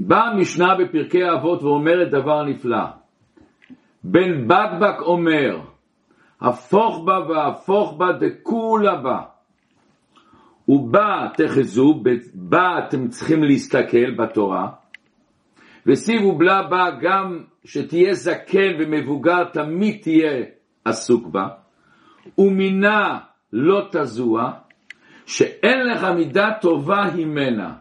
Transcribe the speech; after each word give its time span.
באה 0.00 0.28
המשנה 0.28 0.74
בפרקי 0.78 1.22
האבות 1.22 1.62
ואומרת 1.62 2.10
דבר 2.10 2.42
נפלא. 2.42 2.84
בן 4.04 4.48
בקבק 4.48 5.00
אומר, 5.00 5.60
הפוך 6.40 7.04
בה 7.04 7.18
והפוך 7.28 7.96
בה 7.98 8.06
דכולה 8.12 8.96
בה. 8.96 9.20
ובה 10.68 11.28
תחזו, 11.36 12.02
בה 12.34 12.78
אתם 12.78 13.08
צריכים 13.08 13.42
להסתכל 13.42 14.10
בתורה, 14.18 14.68
וסיב 15.86 16.24
ובלה 16.24 16.62
בה 16.62 16.90
גם 17.00 17.42
שתהיה 17.64 18.14
זקן 18.14 18.72
ומבוגר 18.78 19.44
תמיד 19.44 19.98
תהיה 20.02 20.44
עסוק 20.84 21.26
בה, 21.26 21.48
ומינה 22.38 23.18
לא 23.52 23.88
תזוע, 23.92 24.52
שאין 25.26 25.86
לך 25.86 26.04
מידה 26.04 26.48
טובה 26.60 27.04
הימנה. 27.04 27.74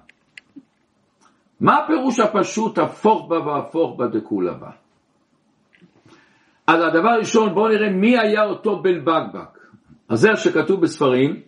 מה 1.60 1.78
הפירוש 1.78 2.20
הפשוט 2.20 2.78
הפוך 2.78 3.30
בה 3.30 3.40
והפוך 3.40 4.00
בה 4.00 4.08
דכולה 4.08 4.54
בה? 4.54 4.70
אז 6.68 6.84
הדבר 6.84 7.10
הראשון, 7.10 7.54
בואו 7.54 7.68
נראה 7.68 7.90
מי 7.90 8.18
היה 8.20 8.44
אותו 8.44 8.82
בן 8.82 9.06
בקבק. 9.06 9.60
אז 10.10 10.20
זה 10.20 10.36
שכתוב 10.36 10.82
בספרים, 10.82 11.42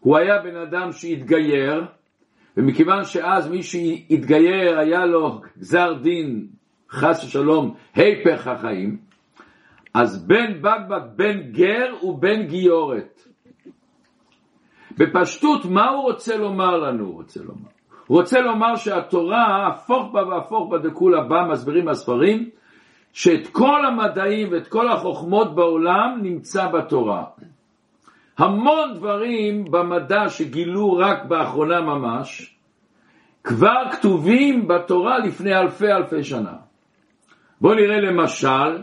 הוא 0.00 0.16
היה 0.16 0.38
בן 0.42 0.56
אדם 0.56 0.92
שהתגייר, 0.92 1.86
ומכיוון 2.56 3.04
שאז 3.04 3.50
מי 3.50 3.62
שהתגייר 3.62 4.78
היה 4.78 5.06
לו 5.06 5.40
גזר 5.58 5.92
דין, 6.02 6.46
חס 6.90 7.24
ושלום, 7.24 7.74
היפך 7.94 8.46
החיים, 8.46 8.98
אז 9.94 10.26
בן 10.26 10.62
בקבק 10.62 11.02
בן 11.16 11.40
גר 11.52 11.94
ובן 12.02 12.46
גיורת. 12.46 13.20
בפשטות, 14.98 15.64
מה 15.64 15.90
הוא 15.90 16.02
רוצה 16.02 16.36
לומר 16.36 16.76
לנו? 16.76 17.04
הוא 17.04 17.14
רוצה 17.14 17.42
לומר, 17.42 17.68
רוצה 18.12 18.40
לומר 18.40 18.76
שהתורה, 18.76 19.66
הפוך 19.68 20.12
בה 20.12 20.26
והפוך 20.28 20.70
בה 20.70 20.78
דכולה 20.78 21.22
בה, 21.24 21.44
מסבירים 21.50 21.88
הספרים, 21.88 22.50
שאת 23.12 23.48
כל 23.48 23.86
המדעים 23.86 24.48
ואת 24.52 24.68
כל 24.68 24.88
החוכמות 24.88 25.54
בעולם 25.54 26.18
נמצא 26.22 26.68
בתורה. 26.68 27.24
המון 28.38 28.94
דברים 28.94 29.64
במדע 29.64 30.28
שגילו 30.28 30.92
רק 30.92 31.24
באחרונה 31.24 31.80
ממש, 31.80 32.56
כבר 33.44 33.90
כתובים 33.92 34.68
בתורה 34.68 35.18
לפני 35.18 35.54
אלפי 35.54 35.92
אלפי 35.92 36.24
שנה. 36.24 36.54
בואו 37.60 37.74
נראה 37.74 38.00
למשל, 38.00 38.82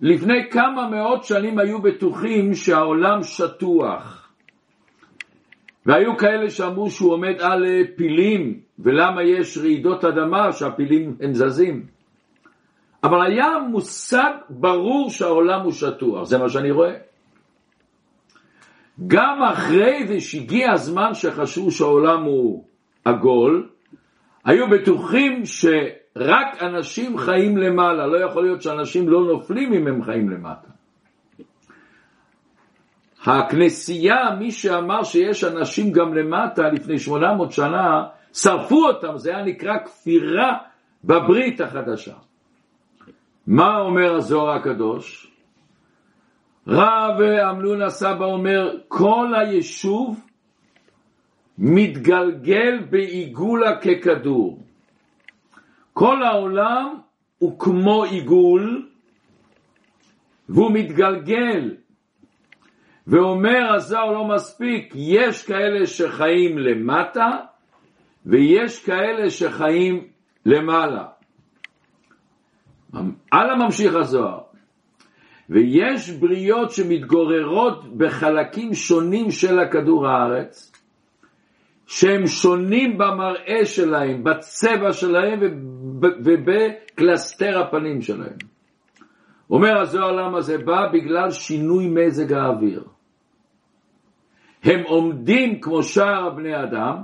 לפני 0.00 0.50
כמה 0.50 0.88
מאות 0.88 1.24
שנים 1.24 1.58
היו 1.58 1.82
בטוחים 1.82 2.54
שהעולם 2.54 3.22
שטוח. 3.22 4.23
והיו 5.86 6.16
כאלה 6.16 6.50
שאמרו 6.50 6.90
שהוא 6.90 7.12
עומד 7.12 7.40
על 7.40 7.64
פילים, 7.96 8.60
ולמה 8.78 9.22
יש 9.22 9.58
רעידות 9.58 10.04
אדמה 10.04 10.52
שהפילים 10.52 11.16
הם 11.20 11.34
זזים. 11.34 11.86
אבל 13.04 13.26
היה 13.26 13.46
מושג 13.70 14.30
ברור 14.50 15.10
שהעולם 15.10 15.60
הוא 15.60 15.72
שטוח, 15.72 16.24
זה 16.24 16.38
מה 16.38 16.48
שאני 16.48 16.70
רואה. 16.70 16.94
גם 19.06 19.42
אחרי 19.42 20.06
זה 20.06 20.20
שהגיע 20.20 20.72
הזמן 20.72 21.14
שחשבו 21.14 21.70
שהעולם 21.70 22.22
הוא 22.22 22.64
עגול, 23.04 23.68
היו 24.44 24.70
בטוחים 24.70 25.42
שרק 25.44 26.62
אנשים 26.62 27.18
חיים 27.18 27.56
למעלה, 27.56 28.06
לא 28.06 28.24
יכול 28.24 28.42
להיות 28.42 28.62
שאנשים 28.62 29.08
לא 29.08 29.24
נופלים 29.24 29.72
אם 29.72 29.86
הם 29.86 30.02
חיים 30.02 30.30
למטה. 30.30 30.73
הכנסייה, 33.26 34.30
מי 34.38 34.52
שאמר 34.52 35.02
שיש 35.02 35.44
אנשים 35.44 35.92
גם 35.92 36.14
למטה 36.14 36.62
לפני 36.62 36.98
800 36.98 37.52
שנה, 37.52 38.06
שרפו 38.32 38.86
אותם, 38.86 39.18
זה 39.18 39.30
היה 39.30 39.44
נקרא 39.44 39.78
כפירה 39.84 40.58
בברית 41.04 41.60
החדשה. 41.60 42.14
מה 43.46 43.78
אומר 43.78 44.14
הזוהר 44.14 44.50
הקדוש? 44.50 45.30
רב 46.66 47.20
אמנון 47.50 47.82
הסבא 47.82 48.24
אומר, 48.24 48.76
כל 48.88 49.32
היישוב 49.40 50.20
מתגלגל 51.58 52.78
בעיגולה 52.90 53.76
ככדור. 53.76 54.62
כל 55.92 56.22
העולם 56.22 56.94
הוא 57.38 57.58
כמו 57.58 58.04
עיגול, 58.04 58.88
והוא 60.48 60.70
מתגלגל. 60.72 61.74
ואומר 63.06 63.72
הזוהר 63.74 64.12
לא 64.12 64.24
מספיק, 64.24 64.92
יש 64.96 65.46
כאלה 65.46 65.86
שחיים 65.86 66.58
למטה, 66.58 67.30
ויש 68.26 68.84
כאלה 68.84 69.30
שחיים 69.30 70.04
למעלה. 70.46 71.04
הלאה 73.32 73.56
ממשיך 73.56 73.94
הזוהר. 73.94 74.40
ויש 75.50 76.10
בריות 76.10 76.70
שמתגוררות 76.70 77.96
בחלקים 77.96 78.74
שונים 78.74 79.30
של 79.30 79.58
הכדור 79.58 80.08
הארץ, 80.08 80.72
שהם 81.86 82.26
שונים 82.26 82.98
במראה 82.98 83.64
שלהם, 83.64 84.24
בצבע 84.24 84.92
שלהם 84.92 85.40
ובקלסתר 86.00 87.60
הפנים 87.60 88.02
שלהם. 88.02 88.36
אומר 89.50 89.80
הזוהר 89.80 90.12
למה 90.12 90.40
זה 90.40 90.58
בא? 90.58 90.88
בגלל 90.92 91.30
שינוי 91.30 91.88
מזג 91.88 92.32
האוויר. 92.32 92.84
הם 94.64 94.82
עומדים 94.86 95.60
כמו 95.60 95.82
שאר 95.82 96.26
הבני 96.26 96.62
אדם, 96.62 96.96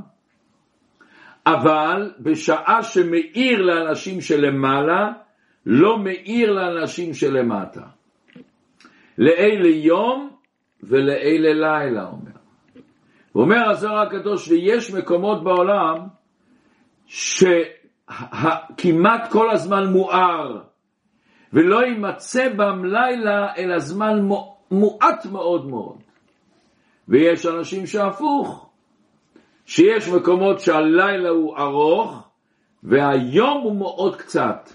אבל 1.46 2.12
בשעה 2.20 2.82
שמאיר 2.82 3.62
לאנשים 3.62 4.20
שלמעלה, 4.20 5.12
לא 5.66 5.98
מאיר 5.98 6.52
לאנשים 6.52 7.14
שלמטה. 7.14 7.86
לאלה 9.18 9.68
יום 9.68 10.30
ולאלה 10.82 11.52
לילה, 11.52 12.06
אומר. 12.06 12.30
אומר 13.34 13.70
הזוהר 13.70 13.98
הקדוש, 13.98 14.48
ויש 14.48 14.94
מקומות 14.94 15.44
בעולם 15.44 15.96
שכמעט 17.06 17.72
כל 19.32 19.50
הזמן 19.50 19.86
מואר, 19.86 20.62
ולא 21.52 21.82
יימצא 21.82 22.48
בם 22.48 22.84
לילה 22.84 23.54
אלא 23.56 23.78
זמן 23.78 24.28
מועט 24.70 25.26
מאוד 25.26 25.66
מאוד. 25.66 25.99
ויש 27.10 27.46
אנשים 27.46 27.86
שהפוך, 27.86 28.70
שיש 29.66 30.08
מקומות 30.08 30.60
שהלילה 30.60 31.28
הוא 31.28 31.56
ארוך 31.58 32.28
והיום 32.82 33.60
הוא 33.62 33.76
מאוד 33.76 34.16
קצת. 34.16 34.70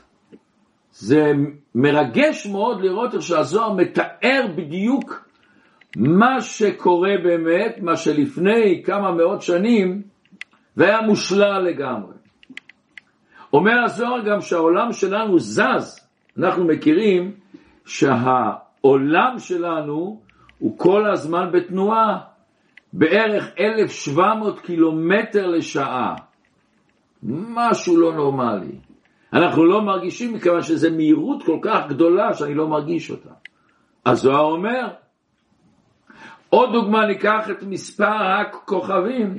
זה 0.91 1.31
מרגש 1.75 2.47
מאוד 2.47 2.81
לראות 2.81 3.13
איך 3.13 3.21
שהזוהר 3.21 3.73
מתאר 3.73 4.47
בדיוק 4.55 5.29
מה 5.97 6.41
שקורה 6.41 7.11
באמת, 7.23 7.77
מה 7.81 7.95
שלפני 7.95 8.83
כמה 8.85 9.11
מאות 9.11 9.41
שנים 9.41 10.01
והיה 10.77 11.01
מושלל 11.01 11.61
לגמרי. 11.61 12.13
אומר 13.53 13.83
הזוהר 13.83 14.21
גם 14.25 14.41
שהעולם 14.41 14.93
שלנו 14.93 15.39
זז, 15.39 16.09
אנחנו 16.37 16.65
מכירים 16.65 17.31
שהעולם 17.85 19.39
שלנו 19.39 20.24
הוא 20.65 20.77
כל 20.77 21.11
הזמן 21.11 21.49
בתנועה, 21.51 22.19
בערך 22.93 23.49
1,700 23.59 24.59
קילומטר 24.59 25.47
לשעה, 25.47 26.15
משהו 27.23 27.97
לא 27.97 28.13
נורמלי. 28.13 28.75
אנחנו 29.33 29.65
לא 29.65 29.81
מרגישים 29.81 30.33
מכיוון 30.33 30.61
שזו 30.61 30.87
מהירות 30.91 31.43
כל 31.45 31.59
כך 31.61 31.87
גדולה 31.89 32.33
שאני 32.33 32.55
לא 32.55 32.67
מרגיש 32.67 33.11
אותה. 33.11 33.29
הזוהר 34.05 34.51
אומר, 34.51 34.87
עוד 36.49 36.69
דוגמה 36.73 37.05
ניקח 37.05 37.49
את 37.49 37.63
מספר 37.63 38.23
הכוכבים. 38.23 39.35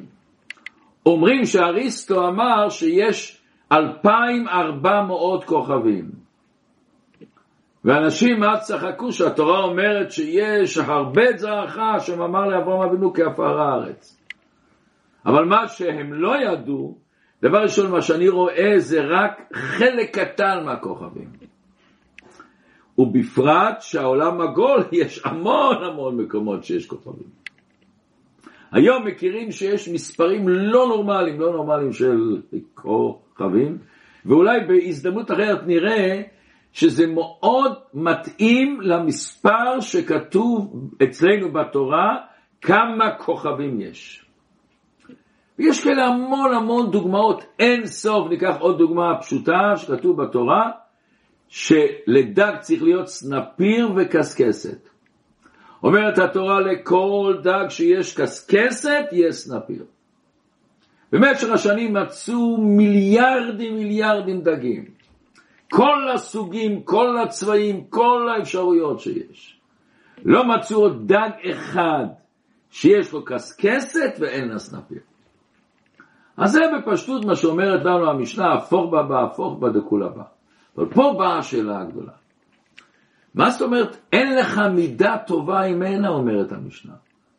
אומרים 1.06 1.44
שאריסטו 1.44 2.28
אמר 2.28 2.69
שיש 2.69 3.43
2,400 3.72 5.44
כוכבים. 5.44 6.25
ואנשים 7.87 8.44
אז 8.44 8.67
צחקו 8.67 9.12
שהתורה 9.12 9.61
אומרת 9.61 10.11
שיש 10.11 10.79
הרבה 10.79 11.23
זרעך, 11.37 11.79
השם 11.79 12.23
אמר 12.23 12.47
לאברהם 12.47 12.83
אבינו 12.83 13.12
כעפר 13.15 13.61
הארץ. 13.61 14.21
אבל 15.27 15.44
מה 15.44 15.69
שהם 15.69 16.12
לא 16.12 16.35
ידעו, 16.37 16.99
דבר 17.43 17.59
ראשון, 17.59 17.91
מה 17.91 18.03
שאני 18.03 18.29
רואה 18.29 18.75
זה 18.77 19.00
רק 19.00 19.53
חלק 19.53 20.19
קטן 20.19 20.62
מהכוכבים. 20.65 21.29
ובפרט 22.99 23.77
שהעולם 23.81 24.41
עגול, 24.41 24.82
יש 24.93 25.23
המון 25.25 25.85
המון 25.85 26.17
מקומות 26.17 26.65
שיש 26.65 26.87
כוכבים. 26.87 27.29
היום 28.73 29.06
מכירים 29.06 29.50
שיש 29.50 29.89
מספרים 29.89 30.49
לא 30.49 30.87
נורמליים, 30.87 31.41
לא 31.41 31.53
נורמליים 31.53 31.93
של 31.93 32.41
כוכבים, 32.75 33.79
ואולי 34.25 34.61
בהזדמנות 34.69 35.31
אחרת 35.31 35.67
נראה 35.67 36.23
שזה 36.76 37.06
מאוד 37.06 37.73
מתאים 37.94 38.81
למספר 38.81 39.81
שכתוב 39.81 40.90
אצלנו 41.02 41.52
בתורה 41.52 42.17
כמה 42.62 43.11
כוכבים 43.19 43.81
יש. 43.81 44.26
ויש 45.58 45.84
כאלה 45.84 46.06
המון 46.06 46.55
המון 46.55 46.90
דוגמאות, 46.90 47.44
אין 47.58 47.87
סוף, 47.87 48.28
ניקח 48.28 48.56
עוד 48.61 48.78
דוגמה 48.78 49.19
פשוטה 49.20 49.76
שכתוב 49.76 50.23
בתורה, 50.23 50.70
שלדג 51.49 52.52
צריך 52.61 52.82
להיות 52.82 53.08
סנפיר 53.08 53.93
וקסקסת. 53.96 54.88
אומרת 55.82 56.19
התורה 56.19 56.61
לכל 56.61 57.37
דג 57.43 57.64
שיש 57.69 58.20
קסקסת, 58.20 59.05
יש 59.12 59.34
סנפיר. 59.34 59.84
במשך 61.12 61.49
השנים 61.50 61.94
מצאו 61.94 62.56
מיליארדים 62.56 63.75
מיליארדים 63.75 64.40
דגים. 64.40 64.95
כל 65.71 66.11
הסוגים, 66.15 66.83
כל 66.83 67.19
הצבעים, 67.19 67.85
כל 67.85 68.29
האפשרויות 68.37 69.01
שיש. 69.01 69.61
לא 70.25 70.45
מצאו 70.45 70.77
עוד 70.77 71.13
דג 71.13 71.31
אחד 71.51 72.05
שיש 72.71 73.13
לו 73.13 73.25
קסקסת 73.25 74.15
ואין 74.19 74.49
לה 74.49 74.59
סנפיר. 74.59 75.01
אז 76.37 76.53
זה 76.53 76.61
בפשטות 76.79 77.25
מה 77.25 77.37
שאומרת 77.37 77.85
לנו 77.85 78.11
המשנה, 78.11 78.55
הפוך 78.55 78.91
בה 78.93 79.03
בהפוך 79.03 79.59
בה 79.59 79.69
דכולה 79.69 80.09
בה. 80.09 80.23
אבל 80.77 80.87
פה 80.95 81.15
באה 81.19 81.39
השאלה 81.39 81.81
הגדולה. 81.81 82.13
מה 83.35 83.51
זאת 83.51 83.63
אומרת, 83.63 83.97
אין 84.13 84.37
לך 84.37 84.59
מידה 84.75 85.17
טובה 85.27 85.69
ממנה, 85.69 86.09
אומרת 86.09 86.53
המשנה. 86.53 86.93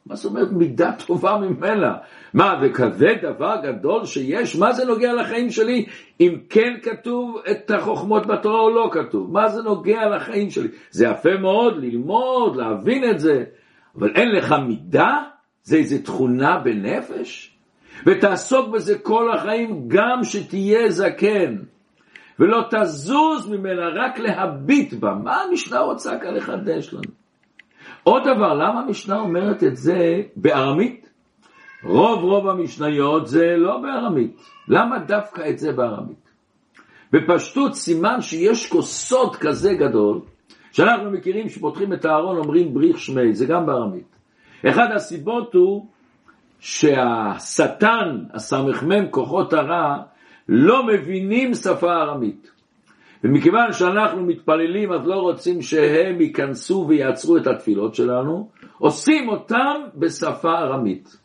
מה 0.09 0.15
זאת 0.15 0.25
אומרת 0.25 0.51
מידה 0.51 0.92
טובה 1.06 1.38
ממנה? 1.38 1.95
מה, 2.33 2.56
זה 2.62 2.69
כזה 2.74 3.07
דבר 3.21 3.56
גדול 3.63 4.06
שיש? 4.06 4.56
מה 4.56 4.74
זה 4.74 4.86
נוגע 4.86 5.13
לחיים 5.13 5.50
שלי? 5.50 5.86
אם 6.19 6.38
כן 6.50 6.74
כתוב 6.83 7.42
את 7.51 7.71
החוכמות 7.71 8.25
בתורה 8.25 8.59
או 8.59 8.69
לא 8.69 8.89
כתוב? 8.92 9.31
מה 9.31 9.50
זה 9.50 9.62
נוגע 9.62 10.09
לחיים 10.09 10.50
שלי? 10.50 10.68
זה 10.92 11.07
יפה 11.07 11.38
מאוד 11.42 11.77
ללמוד, 11.77 12.56
להבין 12.56 13.09
את 13.09 13.19
זה, 13.19 13.44
אבל 13.95 14.12
אין 14.15 14.30
לך 14.31 14.56
מידה? 14.68 15.24
זה 15.63 15.77
איזה 15.77 16.04
תכונה 16.04 16.59
בנפש? 16.59 17.57
ותעסוק 18.06 18.69
בזה 18.69 19.00
כל 19.00 19.31
החיים 19.31 19.83
גם 19.88 20.24
שתהיה 20.24 20.89
זקן. 20.92 21.56
ולא 22.39 22.63
תזוז 22.69 23.50
ממנה, 23.50 23.88
רק 23.88 24.19
להביט 24.19 24.94
בה. 24.94 25.13
מה 25.13 25.42
המשנה 25.42 25.80
רוצה 25.80 26.19
כאן 26.19 26.33
לחדש 26.33 26.94
לנו? 26.94 27.27
עוד 28.07 28.24
דבר, 28.24 28.54
למה 28.54 28.80
המשנה 28.81 29.19
אומרת 29.19 29.63
את 29.63 29.77
זה 29.77 30.21
בארמית? 30.36 31.09
רוב 31.83 32.24
רוב 32.24 32.48
המשניות 32.48 33.27
זה 33.27 33.56
לא 33.57 33.77
בארמית. 33.77 34.42
למה 34.68 35.00
דווקא 35.00 35.50
את 35.50 35.59
זה 35.59 35.71
בארמית? 35.71 36.30
בפשטות 37.12 37.75
סימן 37.75 38.21
שיש 38.21 38.69
כוסות 38.69 39.36
כזה 39.36 39.74
גדול, 39.74 40.21
שאנחנו 40.71 41.12
מכירים 41.12 41.50
שפותחים 41.50 41.94
את 41.94 42.06
הארון 42.06 42.38
אומרים 42.38 42.74
בריך 42.74 43.00
שמי, 43.00 43.33
זה 43.33 43.45
גם 43.45 43.65
בארמית. 43.65 44.15
אחד 44.69 44.88
הסיבות 44.95 45.54
הוא 45.54 45.88
שהשטן, 46.59 48.24
הסמ"ם, 48.33 49.07
כוחות 49.09 49.54
הרע, 49.54 49.98
לא 50.50 50.88
מבינים 50.88 51.54
שפה 51.54 51.94
ארמית. 51.94 52.51
ומכיוון 53.24 53.74
שאנחנו 53.74 54.25
מתפללים 54.25 54.94
אז 54.94 55.08
לא 55.08 55.16
רוצים 55.16 55.62
שהם 55.62 56.22
ייכנסו 56.22 56.86
ויעצרו 56.90 57.38
את 57.38 57.48
התפילות 57.48 57.96
שלנו, 57.96 58.50
עושים 58.78 59.30
אותם 59.30 59.81
בשפה 59.96 60.60
ארמית. 60.60 61.18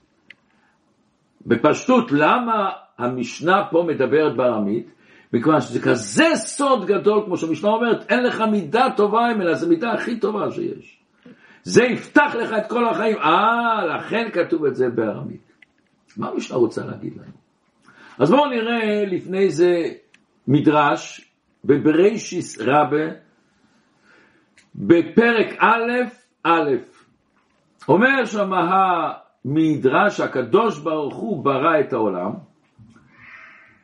בפשטות, 1.46 2.12
למה 2.12 2.70
המשנה 2.98 3.64
פה 3.70 3.84
מדברת 3.88 4.36
בארמית? 4.36 4.90
מכיוון 5.32 5.60
שזה 5.60 5.80
כזה 5.80 6.26
סוד 6.34 6.84
גדול, 6.86 7.22
כמו 7.24 7.36
שהמשנה 7.36 7.70
אומרת, 7.70 8.10
אין 8.10 8.22
לך 8.22 8.40
מידה 8.40 8.88
טובה 8.96 9.34
ממנה, 9.34 9.54
זו 9.54 9.68
מידה 9.68 9.92
הכי 9.92 10.20
טובה 10.20 10.50
שיש. 10.50 10.98
זה 11.62 11.84
יפתח 11.84 12.34
לך 12.38 12.52
את 12.52 12.66
כל 12.68 12.88
החיים. 12.88 13.16
אה, 13.18 13.86
לכן 13.86 14.28
כתוב 14.32 14.64
את 14.64 14.76
זה 14.76 14.88
בארמית. 14.88 15.52
מה 16.16 16.28
המשנה 16.28 16.56
רוצה 16.56 16.84
להגיד 16.86 17.12
לנו? 17.12 17.32
אז 18.18 18.30
בואו 18.30 18.50
נראה 18.50 19.04
לפני 19.06 19.50
זה 19.50 19.82
מדרש 20.48 21.31
בברישיס 21.64 22.60
רבה 22.60 23.06
בפרק 24.74 25.46
א', 25.58 25.90
א', 26.44 26.70
אומר 27.88 28.24
שם 28.24 28.52
המדרש, 28.52 30.20
הקדוש 30.20 30.78
ברוך 30.78 31.14
הוא 31.14 31.44
ברא 31.44 31.80
את 31.80 31.92
העולם, 31.92 32.32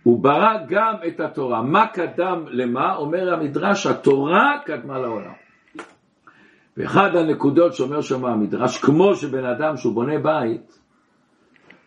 הוא 0.02 0.22
ברא 0.22 0.54
גם 0.68 0.94
את 1.08 1.20
התורה. 1.20 1.62
מה 1.62 1.86
קדם 1.86 2.44
למה? 2.48 2.96
אומר 2.96 3.34
המדרש, 3.34 3.86
התורה 3.86 4.58
קדמה 4.64 4.98
לעולם. 4.98 5.32
ואחד 6.76 7.16
הנקודות 7.16 7.74
שאומר 7.74 8.00
שם 8.00 8.24
המדרש, 8.24 8.78
כמו 8.78 9.14
שבן 9.14 9.44
אדם 9.44 9.76
שהוא 9.76 9.94
בונה 9.94 10.18
בית, 10.18 10.78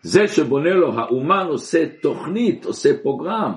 זה 0.02 0.28
שבונה 0.28 0.70
לו, 0.70 0.98
האומן 0.98 1.46
עושה 1.48 1.84
תוכנית, 2.02 2.64
עושה 2.64 2.88
פרוגרם, 3.02 3.52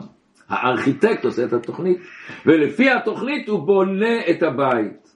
הארכיטקט 0.50 1.25
עושה 1.25 1.44
את 1.44 1.53
התוכנית, 1.53 1.97
ולפי 2.45 2.89
התוכנית 2.89 3.47
הוא 3.50 3.59
בונה 3.59 4.30
את 4.30 4.44
הבית. 4.44 5.15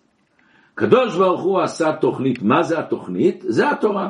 קדוש 0.76 1.18
ברוך 1.18 1.42
הוא 1.42 1.62
עשה 1.62 1.94
תוכנית, 1.94 2.42
מה 2.42 2.64
זה 2.64 2.80
התוכנית? 2.80 3.44
זה 3.48 3.70
התורה. 3.70 4.10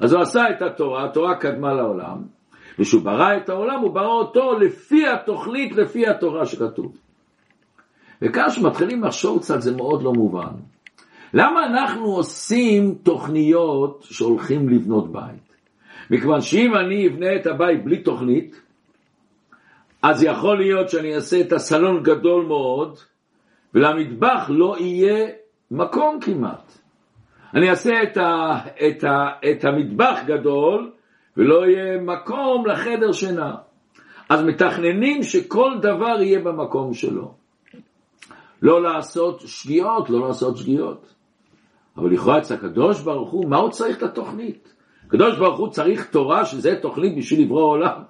אז 0.00 0.12
הוא 0.12 0.22
עשה 0.22 0.50
את 0.50 0.62
התורה, 0.62 1.04
התורה 1.04 1.36
קדמה 1.36 1.74
לעולם, 1.74 2.16
וכשהוא 2.78 3.02
ברא 3.02 3.36
את 3.36 3.48
העולם 3.48 3.80
הוא 3.80 3.90
ברא 3.90 4.06
אותו 4.06 4.58
לפי 4.58 5.06
התוכנית, 5.06 5.76
לפי 5.76 6.06
התורה 6.06 6.46
שכתוב. 6.46 6.96
וכאן 8.22 8.50
שמתחילים 8.50 9.04
לחשוב 9.04 9.38
קצת 9.38 9.60
זה 9.60 9.76
מאוד 9.76 10.02
לא 10.02 10.12
מובן. 10.12 10.54
למה 11.34 11.66
אנחנו 11.66 12.06
עושים 12.06 12.94
תוכניות 13.02 14.02
שהולכים 14.02 14.68
לבנות 14.68 15.12
בית? 15.12 15.56
מכיוון 16.10 16.40
שאם 16.40 16.74
אני 16.74 17.08
אבנה 17.08 17.36
את 17.36 17.46
הבית 17.46 17.84
בלי 17.84 18.02
תוכנית, 18.02 18.60
אז 20.02 20.22
יכול 20.22 20.58
להיות 20.58 20.88
שאני 20.88 21.14
אעשה 21.14 21.40
את 21.40 21.52
הסלון 21.52 22.02
גדול 22.02 22.46
מאוד, 22.46 22.98
ולמטבח 23.74 24.46
לא 24.48 24.76
יהיה 24.78 25.26
מקום 25.70 26.20
כמעט. 26.20 26.78
אני 27.54 27.70
אעשה 27.70 28.02
את, 28.02 28.16
ה, 28.16 28.58
את, 28.88 29.04
ה, 29.04 29.28
את 29.50 29.64
המטבח 29.64 30.18
גדול, 30.26 30.90
ולא 31.36 31.66
יהיה 31.66 32.00
מקום 32.00 32.66
לחדר 32.66 33.12
שינה. 33.12 33.54
אז 34.28 34.42
מתכננים 34.42 35.22
שכל 35.22 35.72
דבר 35.82 36.22
יהיה 36.22 36.38
במקום 36.38 36.94
שלו. 36.94 37.34
לא 38.62 38.82
לעשות 38.82 39.40
שגיאות, 39.40 40.10
לא 40.10 40.26
לעשות 40.26 40.56
שגיאות. 40.56 41.14
אבל 41.96 42.12
לכאורה 42.12 42.38
אצל 42.38 42.54
הקדוש 42.54 43.00
ברוך 43.00 43.30
הוא, 43.30 43.48
מה 43.48 43.56
הוא 43.56 43.70
צריך 43.70 43.98
את 43.98 44.02
התוכנית? 44.02 44.74
הקדוש 45.06 45.38
ברוך 45.38 45.58
הוא 45.58 45.68
צריך 45.68 46.10
תורה 46.10 46.44
שזה 46.44 46.74
תוכנית 46.82 47.18
בשביל 47.18 47.42
לברוא 47.42 47.64
עולם. 47.64 48.02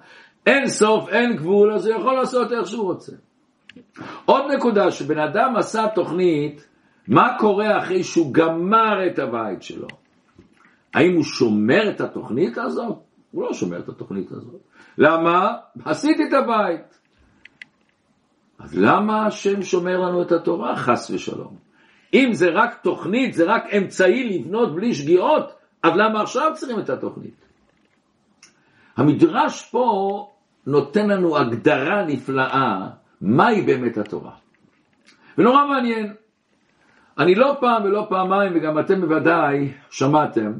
אין 0.49 0.67
סוף, 0.67 1.09
אין 1.09 1.35
גבול, 1.35 1.73
אז 1.73 1.87
הוא 1.87 1.95
יכול 1.95 2.13
לעשות 2.13 2.51
איך 2.51 2.67
שהוא 2.67 2.83
רוצה. 2.83 3.11
עוד 4.25 4.43
נקודה, 4.51 4.91
שבן 4.91 5.19
אדם 5.19 5.55
עשה 5.55 5.87
תוכנית, 5.95 6.67
מה 7.07 7.37
קורה 7.39 7.77
אחרי 7.77 8.03
שהוא 8.03 8.33
גמר 8.33 9.07
את 9.07 9.19
הבית 9.19 9.63
שלו? 9.63 9.87
האם 10.93 11.15
הוא 11.15 11.23
שומר 11.23 11.89
את 11.89 12.01
התוכנית 12.01 12.57
הזאת? 12.57 12.97
הוא 13.31 13.43
לא 13.43 13.53
שומר 13.53 13.79
את 13.79 13.89
התוכנית 13.89 14.31
הזאת. 14.31 14.61
למה? 14.97 15.55
עשיתי 15.85 16.23
את 16.23 16.33
הבית. 16.33 16.99
אז 18.59 18.77
למה 18.77 19.25
השם 19.25 19.63
שומר 19.63 19.99
לנו 19.99 20.21
את 20.21 20.31
התורה? 20.31 20.75
חס 20.75 21.11
ושלום. 21.11 21.55
אם 22.13 22.29
זה 22.33 22.49
רק 22.49 22.81
תוכנית, 22.83 23.33
זה 23.33 23.43
רק 23.45 23.63
אמצעי 23.77 24.29
לבנות 24.29 24.75
בלי 24.75 24.93
שגיאות, 24.93 25.51
אז 25.83 25.91
למה 25.95 26.21
עכשיו 26.21 26.51
צריכים 26.55 26.79
את 26.79 26.89
התוכנית? 26.89 27.45
המדרש 28.97 29.69
פה 29.71 29.85
נותן 30.71 31.07
לנו 31.09 31.37
הגדרה 31.37 32.05
נפלאה 32.05 32.87
מהי 33.21 33.61
באמת 33.61 33.97
התורה. 33.97 34.31
ונורא 35.37 35.67
מעניין. 35.67 36.13
אני 37.19 37.35
לא 37.35 37.57
פעם 37.59 37.83
ולא 37.83 38.05
פעמיים, 38.09 38.51
וגם 38.55 38.79
אתם 38.79 39.01
בוודאי 39.01 39.71
שמעתם, 39.89 40.53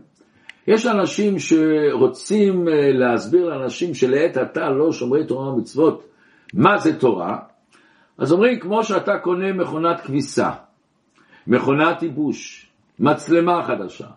יש 0.67 0.85
אנשים 0.85 1.39
שרוצים 1.39 2.67
אה, 2.67 2.91
להסביר 2.91 3.49
לאנשים 3.49 3.93
שלעת 3.93 4.37
עתה 4.37 4.69
לא 4.69 4.91
שומרי 4.91 5.25
תורה 5.25 5.53
ומצוות 5.53 6.07
מה 6.53 6.77
זה 6.77 6.99
תורה, 6.99 7.37
אז 8.17 8.31
אומרים 8.31 8.59
כמו 8.59 8.83
שאתה 8.83 9.17
קונה 9.17 9.53
מכונת 9.53 9.99
כביסה, 9.99 10.49
מכונת 11.47 12.03
ייבוש, 12.03 12.69
מצלמה 12.99 13.63
חדשה, 13.63 14.07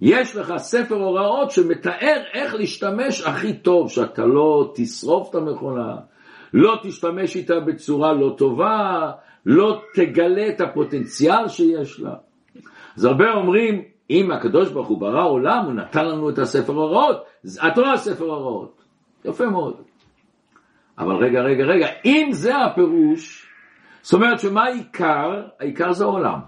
יש 0.00 0.36
לך 0.36 0.56
ספר 0.56 0.94
הוראות 0.94 1.50
שמתאר 1.50 2.22
איך 2.32 2.54
להשתמש 2.54 3.22
הכי 3.22 3.56
טוב, 3.56 3.90
שאתה 3.90 4.26
לא 4.26 4.72
תשרוף 4.74 5.30
את 5.30 5.34
המכונה, 5.34 5.96
לא 6.54 6.78
תשתמש 6.82 7.36
איתה 7.36 7.60
בצורה 7.60 8.12
לא 8.12 8.34
טובה, 8.38 9.10
לא 9.46 9.80
תגלה 9.94 10.48
את 10.48 10.60
הפוטנציאל 10.60 11.48
שיש 11.48 12.00
לה. 12.00 12.14
אז 12.96 13.04
הרבה 13.04 13.32
אומרים, 13.32 13.82
אם 14.10 14.30
הקדוש 14.30 14.72
ברוך 14.72 14.88
הוא 14.88 15.00
ברא 15.00 15.28
עולם, 15.28 15.64
הוא 15.64 15.72
נתן 15.72 16.04
לנו 16.04 16.30
את 16.30 16.38
הספר 16.38 16.72
הוראות, 16.72 17.24
התורה 17.60 17.96
ספר 17.96 18.24
הוראות. 18.24 18.82
יפה 19.24 19.46
מאוד. 19.46 19.74
אבל 20.98 21.14
רגע, 21.14 21.40
רגע, 21.40 21.64
רגע, 21.64 21.88
אם 22.04 22.28
זה 22.32 22.56
הפירוש, 22.56 23.46
זאת 24.02 24.14
אומרת 24.14 24.40
שמה 24.40 24.64
העיקר? 24.64 25.42
העיקר 25.60 25.92
זה 25.92 26.04
עולם. 26.04 26.38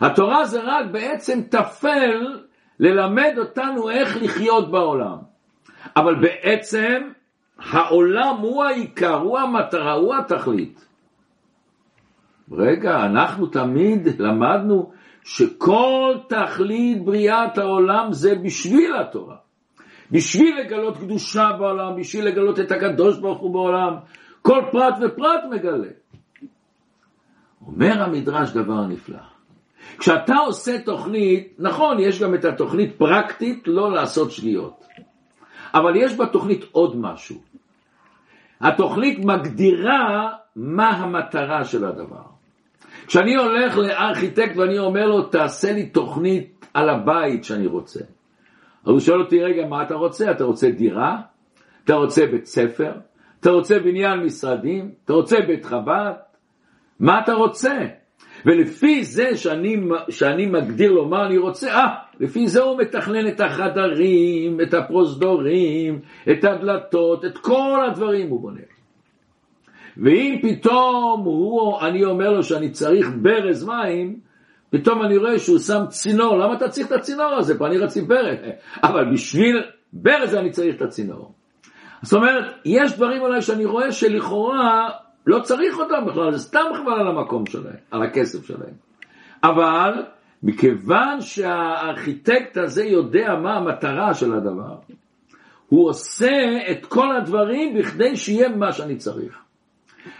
התורה 0.00 0.44
זה 0.44 0.60
רק 0.64 0.86
בעצם 0.92 1.40
טפל 1.50 2.41
ללמד 2.82 3.34
אותנו 3.38 3.90
איך 3.90 4.16
לחיות 4.22 4.70
בעולם. 4.70 5.16
אבל 5.96 6.14
בעצם 6.20 7.08
העולם 7.58 8.36
הוא 8.40 8.64
העיקר, 8.64 9.14
הוא 9.14 9.38
המטרה, 9.38 9.92
הוא 9.92 10.14
התכלית. 10.14 10.86
רגע, 12.52 13.04
אנחנו 13.06 13.46
תמיד 13.46 14.20
למדנו 14.20 14.92
שכל 15.24 16.14
תכלית 16.28 17.04
בריאת 17.04 17.58
העולם 17.58 18.12
זה 18.12 18.34
בשביל 18.34 18.94
התורה. 18.96 19.36
בשביל 20.10 20.60
לגלות 20.60 20.96
קדושה 20.98 21.50
בעולם, 21.58 22.00
בשביל 22.00 22.26
לגלות 22.26 22.60
את 22.60 22.72
הקדוש 22.72 23.18
ברוך 23.18 23.38
הוא 23.40 23.52
בעולם, 23.52 23.94
כל 24.42 24.60
פרט 24.72 24.94
ופרט 25.00 25.40
מגלה. 25.50 25.88
אומר 27.66 28.02
המדרש 28.02 28.50
דבר 28.50 28.86
נפלא. 28.86 29.31
כשאתה 29.98 30.34
עושה 30.36 30.78
תוכנית, 30.78 31.54
נכון, 31.58 32.00
יש 32.00 32.22
גם 32.22 32.34
את 32.34 32.44
התוכנית 32.44 32.96
פרקטית 32.98 33.62
לא 33.66 33.92
לעשות 33.92 34.30
שגיאות, 34.30 34.84
אבל 35.74 35.96
יש 35.96 36.16
בתוכנית 36.16 36.64
עוד 36.72 36.96
משהו. 36.96 37.36
התוכנית 38.60 39.18
מגדירה 39.24 40.32
מה 40.56 40.88
המטרה 40.88 41.64
של 41.64 41.84
הדבר. 41.84 42.22
כשאני 43.06 43.36
הולך 43.36 43.78
לארכיטקט 43.78 44.56
ואני 44.56 44.78
אומר 44.78 45.06
לו, 45.06 45.22
תעשה 45.22 45.72
לי 45.72 45.86
תוכנית 45.86 46.66
על 46.74 46.88
הבית 46.88 47.44
שאני 47.44 47.66
רוצה. 47.66 48.00
אז 48.84 48.90
הוא 48.90 49.00
שואל 49.00 49.20
אותי, 49.20 49.42
רגע, 49.42 49.66
מה 49.66 49.82
אתה 49.82 49.94
רוצה? 49.94 50.30
אתה 50.30 50.44
רוצה 50.44 50.70
דירה? 50.70 51.20
אתה 51.84 51.94
רוצה 51.94 52.26
בית 52.26 52.46
ספר? 52.46 52.92
אתה 53.40 53.50
רוצה 53.50 53.78
בניין 53.78 54.20
משרדים? 54.20 54.90
אתה 55.04 55.12
רוצה 55.12 55.36
בית 55.46 55.64
חב"ד? 55.64 56.12
מה 57.00 57.20
אתה 57.20 57.32
רוצה? 57.32 57.78
ולפי 58.46 59.04
זה 59.04 59.36
שאני, 59.36 59.76
שאני 60.08 60.46
מגדיר 60.46 60.92
לו 60.92 61.08
מה 61.08 61.26
אני 61.26 61.38
רוצה, 61.38 61.70
אה, 61.70 61.86
לפי 62.20 62.48
זה 62.48 62.62
הוא 62.62 62.78
מתכנן 62.78 63.28
את 63.28 63.40
החדרים, 63.40 64.60
את 64.60 64.74
הפרוזדורים, 64.74 66.00
את 66.30 66.44
הדלתות, 66.44 67.24
את 67.24 67.38
כל 67.38 67.84
הדברים 67.88 68.28
הוא 68.30 68.40
בונה. 68.40 68.60
ואם 69.96 70.38
פתאום 70.42 71.22
הוא, 71.24 71.80
אני 71.80 72.04
אומר 72.04 72.30
לו 72.30 72.42
שאני 72.42 72.70
צריך 72.70 73.10
ברז 73.22 73.64
מים, 73.64 74.20
פתאום 74.70 75.02
אני 75.02 75.16
רואה 75.16 75.38
שהוא 75.38 75.58
שם 75.58 75.82
צינור, 75.88 76.38
למה 76.38 76.54
אתה 76.54 76.68
צריך 76.68 76.86
את 76.86 76.92
הצינור 76.92 77.34
הזה? 77.38 77.58
פה 77.58 77.66
אני 77.66 77.78
רציתי 77.78 78.06
ברז, 78.06 78.36
אבל 78.88 79.12
בשביל 79.12 79.62
ברז 79.92 80.34
אני 80.34 80.50
צריך 80.50 80.76
את 80.76 80.82
הצינור. 80.82 81.32
זאת 82.02 82.14
אומרת, 82.14 82.44
יש 82.64 82.92
דברים 82.96 83.22
אולי 83.22 83.42
שאני 83.42 83.64
רואה 83.64 83.92
שלכאורה 83.92 84.90
לא 85.26 85.40
צריך 85.40 85.78
אותם 85.78 86.06
בכלל, 86.06 86.32
זה 86.32 86.38
סתם 86.38 86.64
חבל 86.74 87.00
על 87.00 87.08
המקום 87.08 87.46
שלהם, 87.46 87.76
על 87.90 88.02
הכסף 88.02 88.46
שלהם. 88.46 88.74
אבל 89.44 90.02
מכיוון 90.42 91.20
שהארכיטקט 91.20 92.56
הזה 92.56 92.84
יודע 92.84 93.34
מה 93.42 93.56
המטרה 93.56 94.14
של 94.14 94.34
הדבר, 94.34 94.76
הוא 95.68 95.88
עושה 95.88 96.58
את 96.70 96.86
כל 96.86 97.16
הדברים 97.16 97.78
בכדי 97.78 98.16
שיהיה 98.16 98.48
מה 98.48 98.72
שאני 98.72 98.96
צריך. 98.96 99.38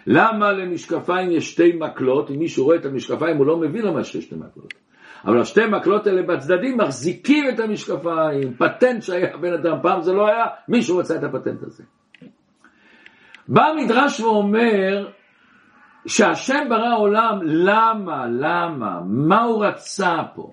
למה 0.06 0.52
למשקפיים 0.52 1.30
יש 1.30 1.52
שתי 1.52 1.73
מקלות? 1.73 2.30
אם 2.30 2.38
מישהו 2.38 2.64
רואה 2.64 2.76
את 2.76 2.87
המשקפיים 2.87 3.37
הוא 3.37 3.47
לא 3.47 3.56
מבין 3.56 3.82
למה 3.82 4.00
יש 4.00 4.16
שתי 4.16 4.35
מקלות. 4.35 4.75
אבל 5.25 5.40
השתי 5.40 5.61
מקלות 5.66 6.06
האלה 6.06 6.23
בצדדים 6.23 6.76
מחזיקים 6.76 7.44
את 7.49 7.61
המשקפיים, 7.61 8.54
פטנט 8.59 9.02
שהיה 9.02 9.37
בן 9.37 9.52
אדם, 9.52 9.76
פעם 9.82 10.02
זה 10.02 10.12
לא 10.12 10.28
היה, 10.28 10.44
מישהו 10.68 10.97
רצה 10.97 11.16
את 11.16 11.25
הפטנט 11.25 11.62
הזה. 11.62 11.82
בא 13.52 13.66
המדרש 13.66 14.21
ואומר 14.21 15.09
שהשם 16.06 16.64
ברא 16.68 16.97
עולם, 16.99 17.38
למה, 17.42 18.26
למה, 18.26 19.00
מה 19.06 19.42
הוא 19.42 19.64
רצה 19.64 20.16
פה? 20.35 20.52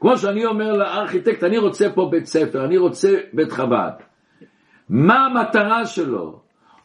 כמו 0.00 0.16
שאני 0.16 0.44
אומר 0.46 0.72
לארכיטקט, 0.72 1.44
אני 1.44 1.58
רוצה 1.58 1.90
פה 1.94 2.08
בית 2.10 2.26
ספר, 2.26 2.64
אני 2.64 2.78
רוצה 2.78 3.16
בית 3.32 3.52
חב"ד. 3.52 3.90
מה 4.88 5.26
המטרה 5.26 5.86
שלו? 5.86 6.40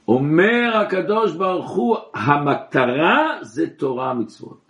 אומר 0.08 0.78
הקדוש 0.78 1.36
ברוך 1.36 1.70
הוא, 1.70 1.98
המטרה 2.14 3.38
זה 3.42 3.70
תורה 3.70 4.14
מצוות. 4.14 4.64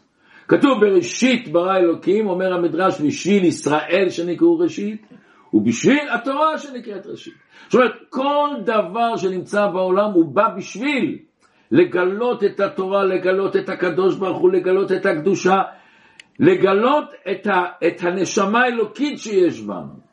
כתוב 0.48 0.80
בראשית 0.82 1.52
ברא 1.52 1.78
אלוקים, 1.78 2.28
אומר 2.28 2.54
המדרש, 2.54 3.02
בשביל 3.02 3.44
ישראל 3.44 4.06
שנקראו 4.10 4.60
ראשית, 4.60 5.08
ובשביל 5.54 6.10
התורה 6.14 6.58
שנקראת 6.58 7.08
ראשית. 7.08 7.34
זאת 7.70 7.76
אומרת, 7.76 7.92
כל 8.10 8.50
דבר 8.66 9.18
שנמצא 9.18 9.68
בעולם 9.68 10.12
הוא 10.12 10.36
בא 10.36 10.48
בשביל 10.58 11.20
לגלות 11.72 12.44
את 12.44 12.60
התורה, 12.60 13.04
לגלות 13.04 13.56
את 13.56 13.70
הקדוש 13.70 14.16
ברוך 14.16 14.38
הוא, 14.38 14.52
לגלות 14.52 14.92
את 14.92 15.06
הקדושה, 15.06 15.62
לגלות 16.40 17.14
את, 17.32 17.48
ה, 17.48 17.64
את 17.88 18.04
הנשמה 18.04 18.62
האלוקית 18.62 19.20
שיש 19.20 19.62
בנו. 19.62 20.04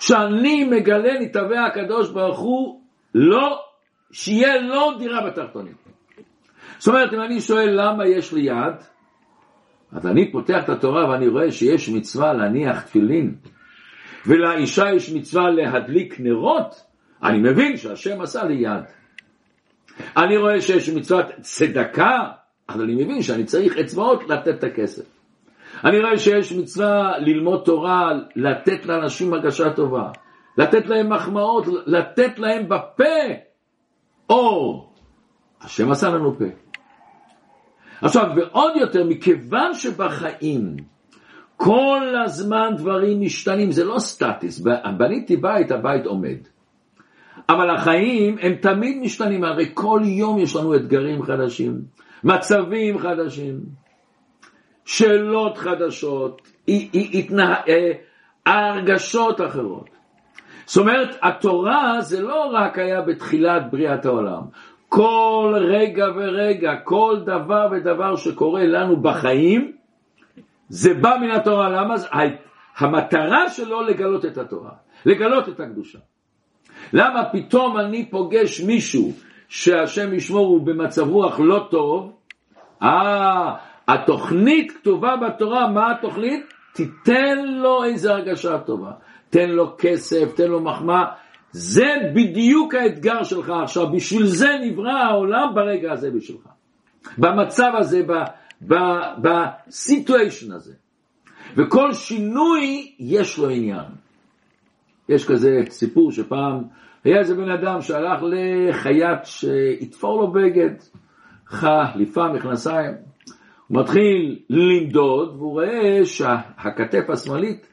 שאני 0.00 0.64
מגלה, 0.64 1.20
נתבע 1.20 1.64
הקדוש 1.66 2.10
ברוך 2.10 2.38
הוא, 2.38 2.80
לא, 3.14 3.60
שיהיה 4.12 4.60
לו 4.60 4.98
דירה 4.98 5.26
בתחתונים. 5.26 5.74
זאת 6.78 6.88
אומרת, 6.88 7.12
אם 7.12 7.20
אני 7.20 7.40
שואל 7.40 7.70
למה 7.80 8.06
יש 8.06 8.32
לי 8.32 8.40
יד, 8.40 8.74
אז 9.92 10.06
אני 10.06 10.32
פותח 10.32 10.64
את 10.64 10.68
התורה 10.68 11.10
ואני 11.10 11.28
רואה 11.28 11.52
שיש 11.52 11.88
מצווה 11.88 12.32
להניח 12.32 12.82
תפילין 12.82 13.34
ולאישה 14.28 14.92
יש 14.94 15.12
מצווה 15.12 15.50
להדליק 15.50 16.20
נרות, 16.20 16.84
אני 17.22 17.38
מבין 17.38 17.76
שהשם 17.76 18.20
עשה 18.20 18.44
לי 18.44 18.54
יד. 18.54 18.84
אני 20.16 20.36
רואה 20.36 20.60
שיש 20.60 20.88
מצוות 20.88 21.26
צדקה, 21.40 22.24
אבל 22.68 22.82
אני 22.82 23.04
מבין 23.04 23.22
שאני 23.22 23.44
צריך 23.44 23.78
אצבעות 23.78 24.28
לתת 24.28 24.48
את 24.48 24.64
הכסף. 24.64 25.04
אני 25.84 26.00
רואה 26.00 26.18
שיש 26.18 26.52
מצווה 26.52 27.18
ללמוד 27.18 27.62
תורה, 27.64 28.12
לתת 28.36 28.86
לאנשים 28.86 29.32
הרגשה 29.32 29.72
טובה, 29.72 30.10
לתת 30.58 30.86
להם 30.86 31.12
מחמאות, 31.12 31.66
לתת 31.86 32.38
להם 32.38 32.68
בפה 32.68 33.04
אור. 34.30 34.92
השם 35.60 35.90
עשה 35.90 36.08
לנו 36.08 36.38
פה. 36.38 36.44
עכשיו, 38.02 38.24
ועוד 38.36 38.72
יותר, 38.76 39.04
מכיוון 39.04 39.74
שבחיים 39.74 40.76
כל 41.58 42.14
הזמן 42.24 42.70
דברים 42.76 43.20
משתנים, 43.20 43.70
זה 43.70 43.84
לא 43.84 43.98
סטטוס, 43.98 44.60
בניתי 44.98 45.36
בית, 45.36 45.70
הבית 45.70 46.06
עומד. 46.06 46.38
אבל 47.48 47.70
החיים 47.70 48.36
הם 48.40 48.54
תמיד 48.54 48.98
משתנים, 49.02 49.44
הרי 49.44 49.70
כל 49.74 50.00
יום 50.04 50.38
יש 50.38 50.56
לנו 50.56 50.74
אתגרים 50.74 51.22
חדשים, 51.22 51.80
מצבים 52.24 52.98
חדשים, 52.98 53.60
שאלות 54.84 55.58
חדשות. 55.58 56.42
אה, 56.68 57.92
הרגשות 58.46 59.40
אחרות. 59.40 59.88
זאת 60.66 60.76
אומרת, 60.76 61.16
התורה 61.22 62.00
זה 62.00 62.22
לא 62.22 62.50
רק 62.52 62.78
היה 62.78 63.00
בתחילת 63.00 63.62
בריאת 63.70 64.06
העולם. 64.06 64.42
כל 64.88 65.54
רגע 65.70 66.06
ורגע, 66.16 66.76
כל 66.84 67.16
דבר 67.24 67.68
ודבר 67.72 68.16
שקורה 68.16 68.66
לנו 68.66 68.96
בחיים, 68.96 69.77
זה 70.68 70.94
בא 70.94 71.16
מן 71.20 71.30
התורה, 71.30 71.68
למה? 71.68 71.94
המטרה 72.78 73.48
שלו 73.48 73.82
לגלות 73.82 74.24
את 74.24 74.38
התורה, 74.38 74.70
לגלות 75.06 75.48
את 75.48 75.60
הקדושה. 75.60 75.98
למה 76.92 77.24
פתאום 77.32 77.78
אני 77.78 78.10
פוגש 78.10 78.60
מישהו 78.60 79.12
שהשם 79.48 80.14
ישמור 80.14 80.46
הוא 80.46 80.66
במצב 80.66 81.08
רוח 81.08 81.40
לא 81.40 81.66
טוב? 81.70 82.12
אה, 82.82 83.54
התוכנית 83.88 84.72
כתובה 84.72 85.16
בתורה, 85.16 85.68
מה 85.68 85.92
התוכנית? 85.92 86.52
תיתן 86.72 87.38
לו 87.44 87.84
איזה 87.84 88.12
הרגשה 88.12 88.58
טובה, 88.58 88.90
תן 89.30 89.50
לו 89.50 89.74
כסף, 89.78 90.32
תן 90.36 90.46
לו 90.46 90.60
מחמאה, 90.60 91.04
זה 91.50 91.94
בדיוק 92.14 92.74
האתגר 92.74 93.22
שלך 93.22 93.52
עכשיו, 93.62 93.92
בשביל 93.92 94.26
זה 94.26 94.48
נברא 94.62 94.92
העולם 94.92 95.54
ברגע 95.54 95.92
הזה 95.92 96.10
בשבילך. 96.10 96.48
במצב 97.18 97.70
הזה, 97.74 98.02
בסיטואשן 99.22 100.52
הזה. 100.52 100.74
וכל 101.56 101.92
שינוי 101.92 102.94
יש 102.98 103.38
לו 103.38 103.48
עניין. 103.48 103.84
יש 105.08 105.28
כזה 105.28 105.60
סיפור 105.70 106.12
שפעם 106.12 106.62
היה 107.04 107.18
איזה 107.18 107.34
בן 107.34 107.50
אדם 107.50 107.80
שהלך 107.80 108.22
לחייט 108.22 109.24
שיתפור 109.24 110.20
לו 110.20 110.32
בגד, 110.32 110.74
חליפה, 111.46 112.28
מכנסיים. 112.32 112.94
הוא 113.68 113.80
מתחיל 113.80 114.38
למדוד 114.50 115.36
והוא 115.36 115.52
רואה 115.52 116.04
שהכתף 116.04 117.10
השמאלית 117.10 117.66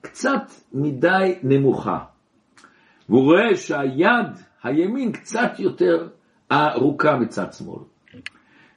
קצת 0.00 0.50
מדי 0.72 1.34
נמוכה. 1.42 1.98
והוא 3.08 3.24
רואה 3.24 3.56
שהיד 3.56 4.26
הימין 4.62 5.12
קצת 5.12 5.50
יותר 5.58 6.08
ארוכה 6.52 7.16
מצד 7.16 7.52
שמאל. 7.52 7.82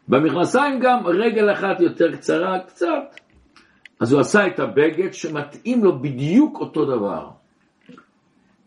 במכנסיים 0.07 0.79
גם 0.79 0.99
רגל 1.05 1.51
אחת 1.51 1.81
יותר 1.81 2.11
קצרה, 2.11 2.59
קצת. 2.59 3.19
אז 3.99 4.11
הוא 4.11 4.21
עשה 4.21 4.47
את 4.47 4.59
הבגד 4.59 5.13
שמתאים 5.13 5.83
לו 5.83 5.99
בדיוק 5.99 6.59
אותו 6.59 6.85
דבר. 6.85 7.29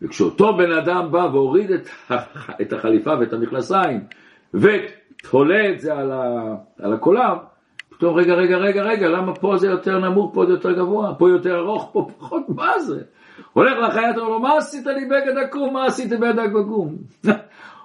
וכשאותו 0.01 0.57
בן 0.57 0.71
אדם 0.71 1.11
בא 1.11 1.17
והוריד 1.17 1.71
את, 1.71 1.89
את 2.61 2.73
החליפה 2.73 3.11
ואת 3.19 3.33
המכנסיים 3.33 4.03
ותולה 4.53 5.69
את 5.73 5.79
זה 5.79 5.93
על, 5.93 6.11
ה, 6.11 6.55
על 6.79 6.93
הקולב, 6.93 7.37
פתאום 7.89 8.17
רגע, 8.17 8.33
רגע, 8.33 8.57
רגע, 8.57 8.83
רגע, 8.83 9.07
למה 9.07 9.35
פה 9.35 9.57
זה 9.57 9.67
יותר 9.67 9.99
נמוך, 9.99 10.31
פה 10.33 10.45
זה 10.45 10.51
יותר 10.51 10.71
גבוה, 10.71 11.15
פה 11.15 11.29
יותר 11.29 11.59
ארוך, 11.59 11.89
פה 11.93 12.07
פחות, 12.17 12.43
מה 12.49 12.79
זה? 12.79 13.01
הולך 13.53 13.73
לחייט, 13.79 14.17
אומר 14.17 14.29
לו, 14.29 14.39
מה 14.39 14.57
עשית 14.57 14.85
לי 14.85 15.05
בגד 15.05 15.37
עקום? 15.37 15.73
מה 15.73 15.85
עשית 15.85 16.09
בגד 16.09 16.39
עקום? 16.39 16.95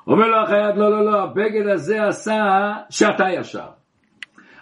אומר 0.07 0.27
לו 0.27 0.43
החייט, 0.43 0.77
לא, 0.77 0.91
לא, 0.91 1.05
לא, 1.05 1.23
הבגד 1.23 1.67
הזה 1.67 2.07
עשה 2.07 2.73
שאתה 2.91 3.25
ישר. 3.39 3.69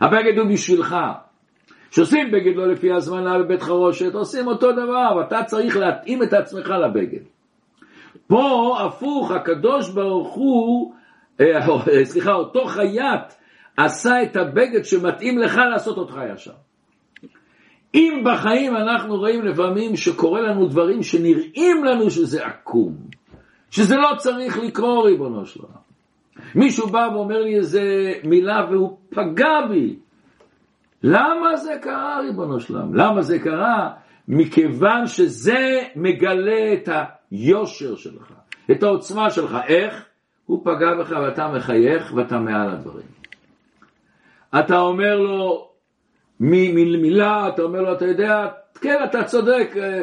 הבגד 0.00 0.38
הוא 0.38 0.49
בשבילך. 0.52 0.96
כשעושים 1.90 2.30
בגד 2.30 2.56
לא 2.56 2.68
לפי 2.68 2.92
הזמנה 2.92 3.38
בבית 3.38 3.62
חרושת, 3.62 4.14
עושים 4.14 4.46
אותו 4.46 4.72
דבר, 4.72 5.16
ואתה 5.16 5.44
צריך 5.46 5.76
להתאים 5.76 6.22
את 6.22 6.32
עצמך 6.32 6.70
לבגד. 6.70 7.22
פה 8.26 8.76
הפוך, 8.87 9.30
הקדוש 9.30 9.90
ברוך 9.90 10.34
הוא, 10.34 10.94
אה, 11.40 11.46
סליחה, 12.11 12.32
אותו 12.32 12.64
חייט 12.64 13.32
עשה 13.76 14.22
את 14.22 14.37
הבגד 14.37 14.84
שמתאים 14.84 15.38
לך 15.38 15.56
לעשות 15.70 15.99
אותך 15.99 16.14
ישר. 16.34 16.52
אם 17.94 18.22
בחיים 18.25 18.76
אנחנו 18.76 19.16
רואים 19.16 19.44
לפעמים 19.44 19.96
שקורה 19.96 20.40
לנו 20.40 20.66
דברים 20.66 21.02
שנראים 21.02 21.84
לנו 21.84 22.11
שזה 22.11 22.46
עקום, 22.46 22.94
שזה 23.73 23.97
לא 23.97 24.09
צריך 24.17 24.59
לקרוא 24.59 25.05
ריבונו 25.05 25.47
של. 25.47 25.61
מישהו 26.55 26.87
בא 26.87 27.09
ואומר 27.12 27.43
לי 27.43 27.57
איזה 27.57 28.12
מילה 28.25 28.67
והוא 28.71 28.99
פגע 29.11 29.67
בי. 29.69 29.97
למה 31.02 31.57
זה 31.57 31.73
קרה 31.83 32.21
ריבונו 32.21 32.61
של? 32.61 32.75
למה 32.95 33.23
זה 33.23 33.38
קרה? 33.38 33.91
מכיוון 34.29 35.07
שזה 35.07 35.81
מגלה 35.97 36.73
את 36.73 36.88
היושר 37.31 37.97
שלך, 37.97 38.33
את 38.71 38.83
העוצמה 38.83 39.31
שלך. 39.31 39.57
איך? 39.69 40.05
הוא 40.47 40.64
פגע 40.64 40.95
בך 41.00 41.11
ואתה 41.11 41.49
מחייך 41.49 42.12
ואתה 42.17 42.38
מעל 42.38 42.71
הדברים. 42.71 43.07
אתה 44.59 44.79
אומר 44.79 45.17
לו 45.17 45.69
מילה, 46.47 47.49
אתה 47.49 47.62
אומר 47.62 47.81
לו, 47.81 47.93
אתה 47.93 48.05
יודע, 48.05 48.49
כן, 48.81 48.97
אתה 49.05 49.25
צודק, 49.25 49.75
אה, 49.76 50.00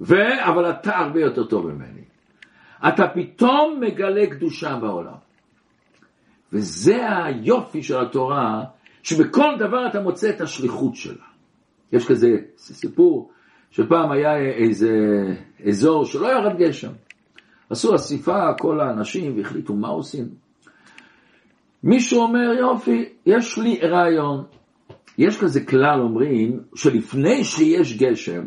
ו... 0.00 0.14
אבל 0.44 0.70
אתה 0.70 0.96
הרבה 0.96 1.20
יותר 1.20 1.44
טוב 1.44 1.66
ממני. 1.66 1.97
אתה 2.88 3.08
פתאום 3.14 3.80
מגלה 3.80 4.26
קדושה 4.26 4.76
בעולם. 4.76 5.28
וזה 6.52 7.24
היופי 7.24 7.82
של 7.82 8.00
התורה, 8.00 8.64
שבכל 9.02 9.56
דבר 9.58 9.86
אתה 9.90 10.00
מוצא 10.00 10.30
את 10.30 10.40
השליחות 10.40 10.94
שלה. 10.94 11.24
יש 11.92 12.08
כזה 12.08 12.28
סיפור 12.56 13.30
שפעם 13.70 14.12
היה 14.12 14.36
איזה 14.36 14.90
אזור 15.68 16.04
שלא 16.04 16.26
ירד 16.26 16.58
גשם. 16.58 16.92
עשו 17.70 17.94
אסיפה 17.94 18.54
כל 18.58 18.80
האנשים 18.80 19.38
והחליטו 19.38 19.74
מה 19.74 19.88
עושים. 19.88 20.28
מישהו 21.82 22.20
אומר 22.20 22.52
יופי, 22.58 23.08
יש 23.26 23.58
לי 23.58 23.78
רעיון. 23.82 24.44
יש 25.18 25.40
כזה 25.40 25.64
כלל 25.64 26.00
אומרים 26.00 26.60
שלפני 26.74 27.44
שיש 27.44 27.98
גשם, 27.98 28.44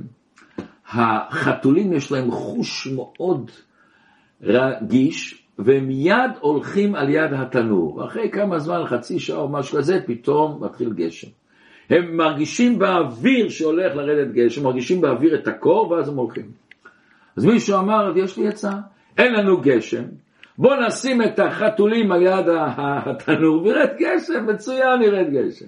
החתולים 0.88 1.94
יש 1.94 2.12
להם 2.12 2.32
חוש 2.32 2.88
מאוד 2.88 3.52
רגיש, 4.44 5.46
והם 5.60 5.88
מיד 5.88 6.32
הולכים 6.40 6.96
על 6.96 7.10
יד 7.10 7.34
התנור. 7.34 7.96
ואחרי 7.96 8.30
כמה 8.32 8.60
זמן, 8.60 8.86
חצי 8.86 9.20
שעה 9.20 9.38
או 9.38 9.50
משהו 9.50 9.78
כזה, 9.78 10.00
פתאום 10.06 10.64
מתחיל 10.64 10.94
גשם. 10.94 11.28
הם 11.90 12.18
מרגישים 12.18 12.80
באוויר 12.80 13.50
שהולך 13.50 13.96
לרדת 13.96 14.34
גשם, 14.34 14.64
מרגישים 14.64 15.02
באוויר 15.02 15.36
את 15.36 15.48
הקור, 15.48 15.92
ואז 15.92 16.10
הם 16.10 16.16
הולכים. 16.16 16.52
אז 17.38 17.46
מישהו 17.46 17.80
אמר, 17.80 18.14
יש 18.18 18.38
לי 18.38 18.48
עצה, 18.48 18.72
אין 19.18 19.34
לנו 19.34 19.62
גשם, 19.62 20.04
בוא 20.58 20.76
נשים 20.76 21.22
את 21.22 21.40
החתולים 21.40 22.12
על 22.12 22.22
יד 22.22 22.46
התנור 22.60 23.64
וירד 23.64 23.90
גשם, 23.98 24.46
מצוין 24.48 25.02
ירד 25.02 25.28
גשם. 25.32 25.66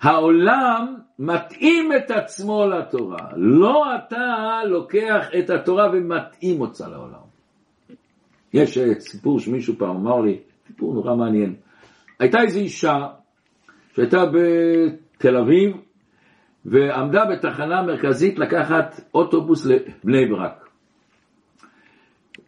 העולם 0.00 0.94
מתאים 1.18 1.92
את 1.96 2.10
עצמו 2.10 2.66
לתורה, 2.66 3.28
לא 3.36 3.84
אתה 3.96 4.60
לוקח 4.66 5.26
את 5.38 5.50
התורה 5.50 5.88
ומתאים 5.92 6.60
אותה 6.60 6.88
לעולם. 6.88 7.33
יש 8.54 8.78
אה, 8.78 9.00
סיפור 9.00 9.40
שמישהו 9.40 9.74
פעם 9.78 9.96
אמר 9.96 10.20
לי, 10.20 10.38
סיפור 10.66 10.94
נורא 10.94 11.16
מעניין. 11.16 11.54
הייתה 12.18 12.40
איזו 12.40 12.58
אישה 12.58 13.06
שהייתה 13.94 14.24
בתל 14.26 15.36
אביב 15.36 15.76
ועמדה 16.64 17.24
בתחנה 17.24 17.82
מרכזית 17.82 18.38
לקחת 18.38 19.00
אוטובוס 19.14 19.66
לבני 19.66 20.26
ברק. 20.26 20.68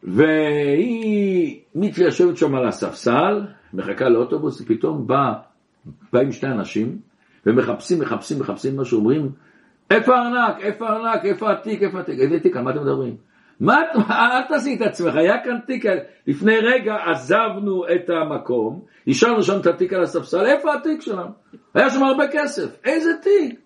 והיא 0.03 1.61
מתיישבת 1.75 2.37
שם 2.37 2.55
על 2.55 2.69
הספסל, 2.69 3.47
מחכה 3.75 4.09
לאוטובוס, 4.09 4.61
ופתאום 4.61 5.07
בא, 5.07 5.33
באים 6.13 6.33
שני 6.33 6.53
אנשים, 6.53 6.99
ומחפשים, 7.47 8.01
מחפשים, 8.01 8.39
מחפשים 8.41 8.77
מה 8.77 8.85
שאומרים, 8.85 9.31
איפה 9.91 10.17
הארנק, 10.17 10.57
איפה 10.61 10.89
הארנק, 10.89 11.25
איפה 11.25 11.53
התיק, 11.53 11.83
איפה 11.83 12.01
התיק, 12.01 12.19
איזה 12.19 12.41
תיק, 12.41 12.57
על 12.57 12.63
מה 12.63 12.71
אתם 12.71 12.81
מדברים? 12.83 13.17
מה, 13.61 13.83
אל 14.11 14.43
תעשי 14.49 14.75
את 14.75 14.81
עצמך, 14.81 15.15
היה 15.15 15.45
כאן 15.45 15.59
תיק, 15.67 15.85
לפני 16.27 16.59
רגע 16.59 16.95
עזבנו 16.95 17.85
את 17.95 18.11
המקום, 18.11 18.81
השארנו 19.09 19.43
שם 19.43 19.61
את 19.61 19.67
התיק 19.67 19.93
על 19.93 20.03
הספסל, 20.03 20.47
איפה 20.47 20.75
התיק 20.75 21.01
שלנו? 21.01 21.31
היה 21.75 21.91
שם 21.91 22.03
הרבה 22.03 22.25
כסף, 22.33 22.77
איזה 22.85 23.11
תיק? 23.23 23.61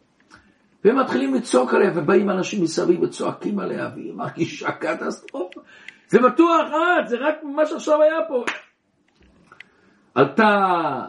והם 0.84 0.98
מתחילים 0.98 1.34
לצעוק 1.34 1.74
עליה, 1.74 1.90
ובאים 1.94 2.30
אנשים 2.30 2.62
מסביב 2.62 3.02
וצועקים 3.02 3.58
עליה, 3.58 3.90
והיא 3.94 4.14
מרגישה 4.14 4.72
קטסטרופה. 4.72 5.60
זה 6.08 6.18
בטוח 6.18 6.68
את, 6.70 7.08
זה 7.08 7.16
רק 7.20 7.34
מה 7.42 7.66
שעכשיו 7.66 8.02
היה 8.02 8.18
פה. 8.28 8.44
עלתה 10.14 10.66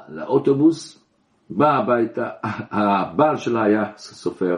לאוטובוס, 0.09 1.05
באה 1.49 1.77
הביתה, 1.77 2.29
הבעל 2.71 3.37
שלה 3.37 3.63
היה 3.63 3.83
סופר, 3.97 4.57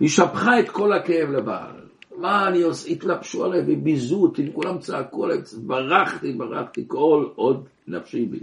היא 0.00 0.08
שפכה 0.08 0.60
את 0.60 0.68
כל 0.68 0.92
הכאב 0.92 1.30
לבעל. 1.30 1.81
מה 2.16 2.48
אני 2.48 2.62
עושה? 2.62 2.90
התלבשו 2.90 3.44
עליי 3.44 3.60
וביזו 3.66 4.22
אותי, 4.22 4.50
כולם 4.54 4.78
צעקו 4.78 5.24
עליי, 5.24 5.38
ברחתי, 5.66 6.32
ברחתי, 6.32 6.84
כל 6.86 7.26
עוד 7.34 7.68
נפשי 7.88 8.26
בי. 8.26 8.40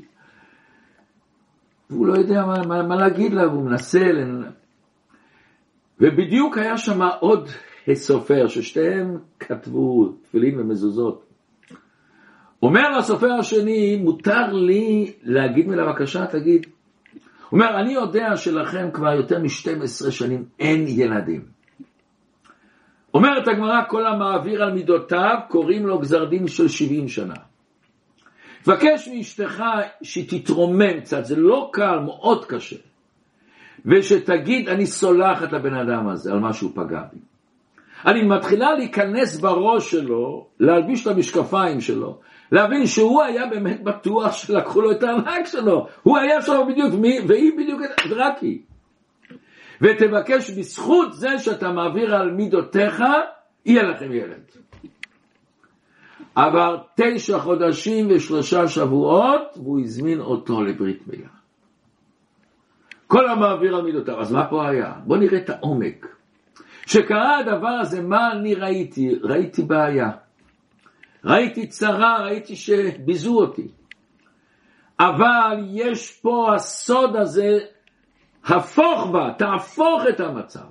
והוא 1.90 2.08
לא 2.08 2.14
יודע 2.14 2.46
מה, 2.46 2.68
מה, 2.68 2.84
מה 2.84 2.96
להגיד 2.96 3.34
לה, 3.34 3.48
והוא 3.48 3.64
מנסה, 3.64 4.00
לנ... 4.00 4.44
ובדיוק 6.00 6.58
היה 6.58 6.78
שם 6.78 7.02
עוד 7.20 7.50
סופר, 7.94 8.48
ששתיהם 8.48 9.18
כתבו 9.40 10.14
תפילין 10.24 10.60
ומזוזות. 10.60 11.26
אומר 12.64 12.98
לסופר 12.98 13.34
השני, 13.40 13.96
מותר 13.96 14.54
לי 14.54 15.14
להגיד 15.24 15.68
מילה 15.68 15.86
בבקשה, 15.86 16.26
תגיד. 16.26 16.66
הוא 17.50 17.60
אומר, 17.60 17.80
אני 17.80 17.94
יודע 17.94 18.36
שלכם 18.36 18.90
כבר 18.94 19.14
יותר 19.14 19.40
מ-12 19.40 20.12
שנים 20.12 20.46
אין 20.60 20.86
ילדים. 20.88 21.59
אומרת 23.14 23.48
הגמרא, 23.48 23.82
כל 23.88 24.08
המעביר 24.08 24.64
על 24.64 24.74
מידותיו, 24.74 25.36
קוראים 25.48 25.88
לו 25.88 26.00
גזר 26.00 26.26
דין 26.26 26.48
של 26.48 26.68
70 26.68 27.08
שנה. 27.08 27.34
תבקש 28.64 29.08
מאשתך 29.08 29.64
שתתרומם 30.02 31.00
קצת, 31.00 31.26
זה 31.26 31.36
לא 31.36 31.70
קל, 31.74 32.00
מאוד 32.00 32.46
קשה. 32.46 32.76
ושתגיד, 33.86 34.70
אני 34.70 34.86
סולחת 34.86 35.52
לבן 35.52 35.74
אדם 35.74 36.08
הזה 36.08 36.32
על 36.32 36.40
מה 36.40 36.54
שהוא 36.54 36.72
פגע 36.76 37.02
בי. 37.14 37.20
אני 38.06 38.22
מתחילה 38.24 38.74
להיכנס 38.74 39.40
בראש 39.40 39.92
שלו, 39.92 40.48
להלביש 40.60 41.08
את 41.08 41.12
המשקפיים 41.12 41.82
שלו, 41.82 42.18
להבין 42.52 42.86
שהוא 42.86 43.24
היה 43.24 43.46
באמת 43.46 43.84
בטוח 43.84 44.34
שלקחו 44.34 44.82
לו 44.82 44.92
את 44.92 45.04
הארנק 45.04 45.46
שלו. 45.46 45.88
הוא 46.04 46.18
היה 46.18 46.42
שם 46.42 46.62
בדיוק, 46.70 46.94
והיא 47.28 47.52
בדיוק, 47.58 47.82
רק 48.16 48.38
היא. 48.42 48.60
ותבקש 49.82 50.52
בזכות 50.52 51.14
זה 51.14 51.40
שאתה 51.40 51.72
מעביר 51.72 52.16
על 52.16 52.32
מידותיך, 52.32 53.04
יהיה 53.66 53.84
לכם 53.84 54.12
ילד. 54.12 54.44
עבר 56.36 56.78
תשע 56.96 57.40
חודשים 57.40 58.08
ושלושה 58.10 58.68
שבועות, 58.68 59.42
והוא 59.56 59.80
הזמין 59.80 60.20
אותו 60.20 60.64
לברית 60.64 61.08
מילה. 61.08 61.30
כל 63.08 63.30
המעביר 63.30 63.76
על 63.76 63.82
מידותיו. 63.82 64.22
אז 64.22 64.32
מה 64.32 64.50
פה 64.50 64.70
היה? 64.70 64.94
בואו 65.06 65.20
נראה 65.20 65.38
את 65.38 65.50
העומק. 65.50 66.08
כשקרה 66.84 67.38
הדבר 67.38 67.68
הזה, 67.68 68.02
מה 68.02 68.32
אני 68.32 68.56
ראיתי? 68.56 69.16
ראיתי 69.24 69.64
בעיה. 69.64 70.12
ראיתי 71.26 71.68
צרה, 71.68 72.24
ראיתי 72.24 72.56
שביזו 72.56 73.40
אותי. 73.40 73.68
אבל 75.00 75.58
יש 75.70 76.20
פה 76.22 76.56
הסוד 76.56 77.16
הזה, 77.16 77.60
הפוך 78.46 79.08
בה, 79.12 79.34
תהפוך 79.38 80.04
את 80.10 80.20
המצב. 80.20 80.66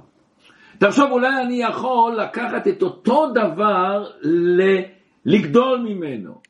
תחשוב, 0.78 1.10
אולי 1.10 1.42
אני 1.42 1.62
יכול 1.62 2.16
לקחת 2.16 2.68
את 2.68 2.82
אותו 2.82 3.32
דבר 3.34 4.06
ל... 4.22 4.62
לגדול 5.24 5.78
ממנו. 5.80 6.40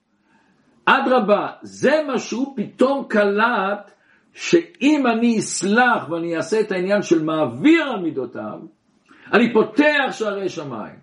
אדרבה, 0.84 1.48
זה 1.62 2.02
מה 2.06 2.18
שהוא 2.18 2.56
פתאום 2.56 3.04
קלט, 3.08 3.90
שאם 4.32 5.06
אני 5.06 5.38
אסלח 5.38 6.10
ואני 6.10 6.36
אעשה 6.36 6.60
את 6.60 6.72
העניין 6.72 7.02
של 7.02 7.24
מעביר 7.24 7.82
על 7.82 8.00
מידותיו, 8.00 8.58
אני 9.32 9.52
פותח 9.52 10.10
שערי 10.10 10.48
שמיים. 10.48 10.98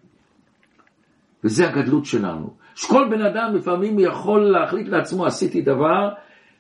וזה 1.44 1.70
הגדלות 1.70 2.06
שלנו. 2.06 2.54
שכל 2.76 3.08
בן 3.10 3.22
אדם 3.22 3.56
לפעמים 3.56 4.00
יכול 4.00 4.52
להחליט 4.52 4.88
לעצמו, 4.88 5.26
עשיתי 5.26 5.62
דבר, 5.62 6.10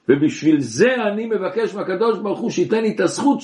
ובשביל 0.09 0.59
זה 0.59 0.95
אני 0.95 1.25
מבקש 1.25 1.75
מהקדוש 1.75 2.19
ברוך 2.19 2.39
הוא 2.39 2.51
שייתן 2.51 2.81
לי 2.81 2.95
את 2.95 2.99
הזכות 2.99 3.39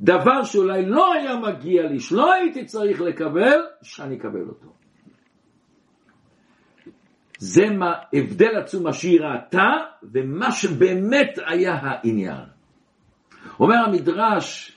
דבר 0.00 0.44
שאולי 0.44 0.86
לא 0.86 1.12
היה 1.12 1.36
מגיע 1.36 1.82
לי, 1.82 2.00
שלא 2.00 2.32
הייתי 2.32 2.64
צריך 2.64 3.00
לקבל, 3.00 3.58
שאני 3.82 4.16
אקבל 4.16 4.48
אותו. 4.48 4.72
זה 7.38 7.70
מה, 7.70 7.92
הבדל 8.12 8.56
עצום 8.56 8.82
מה 8.84 8.92
שהיא 8.92 9.20
ראתה 9.20 9.70
ומה 10.12 10.52
שבאמת 10.52 11.38
היה 11.46 11.74
העניין. 11.74 12.44
אומר 13.60 13.76
המדרש, 13.86 14.76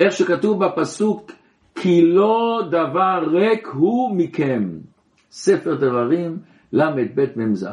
איך 0.00 0.12
שכתוב 0.12 0.64
בפסוק, 0.64 1.32
כי 1.74 2.02
לא 2.06 2.62
דבר 2.70 3.18
ריק 3.32 3.66
הוא 3.66 4.16
מכם. 4.16 4.68
ספר 5.30 5.74
דברים 5.74 6.38
ל"ב 6.72 7.40
מ"ז. 7.40 7.66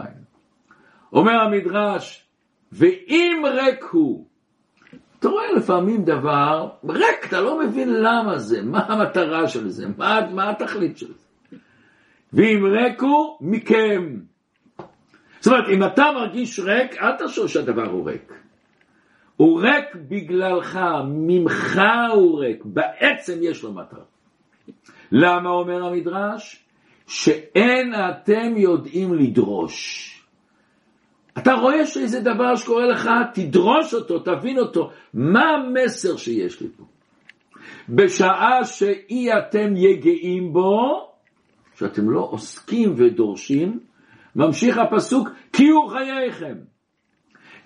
אומר 1.13 1.32
המדרש, 1.32 2.26
ואם 2.71 3.43
ריק 3.54 3.84
הוא, 3.84 4.26
אתה 5.19 5.30
רואה 5.30 5.52
לפעמים 5.52 6.04
דבר, 6.06 6.69
ריק, 6.89 7.26
אתה 7.28 7.41
לא 7.41 7.60
מבין 7.60 7.93
למה 7.93 8.38
זה, 8.38 8.62
מה 8.62 8.80
המטרה 8.80 9.47
של 9.47 9.69
זה, 9.69 9.88
מה, 9.97 10.19
מה 10.34 10.50
התכלית 10.50 10.97
של 10.97 11.08
זה. 11.08 11.58
ואם 12.34 12.65
ריק 12.65 13.02
הוא, 13.02 13.38
מכם. 13.41 14.19
זאת 15.39 15.54
אומרת, 15.54 15.69
אם 15.69 15.84
אתה 15.84 16.06
מרגיש 16.15 16.60
ריק, 16.60 16.97
אל 16.97 17.17
תחשוב 17.17 17.47
שהדבר 17.47 17.86
הוא 17.89 18.10
ריק. 18.10 18.34
הוא 19.38 19.62
ריק 19.62 19.95
בגללך, 20.10 20.80
ממך 21.08 21.82
הוא 22.13 22.39
ריק, 22.39 22.65
בעצם 22.65 23.34
יש 23.41 23.63
לו 23.63 23.74
מטרה. 23.74 24.04
למה 25.12 25.50
אומר 25.50 25.86
המדרש? 25.86 26.65
שאין 27.08 27.93
אתם 27.93 28.58
יודעים 28.58 29.13
לדרוש. 29.13 30.08
אתה 31.38 31.54
רואה 31.54 31.86
שאיזה 31.86 32.20
דבר 32.20 32.56
שקורה 32.56 32.86
לך, 32.86 33.10
תדרוש 33.34 33.94
אותו, 33.94 34.20
תבין 34.20 34.60
אותו. 34.60 34.91
מה 35.13 35.44
המסר 35.50 36.17
שיש 36.17 36.62
לי 36.62 36.67
פה? 36.78 36.84
בשעה 37.89 38.65
שאי 38.65 39.30
אתם 39.38 39.76
יגעים 39.76 40.54
בו, 40.54 41.10
שאתם 41.76 42.10
לא 42.10 42.28
עוסקים 42.32 42.94
ודורשים, 42.98 43.80
ממשיך 44.36 44.78
הפסוק, 44.78 45.30
כי 45.54 45.67
הוא 45.67 45.89
חייכם. 45.89 46.56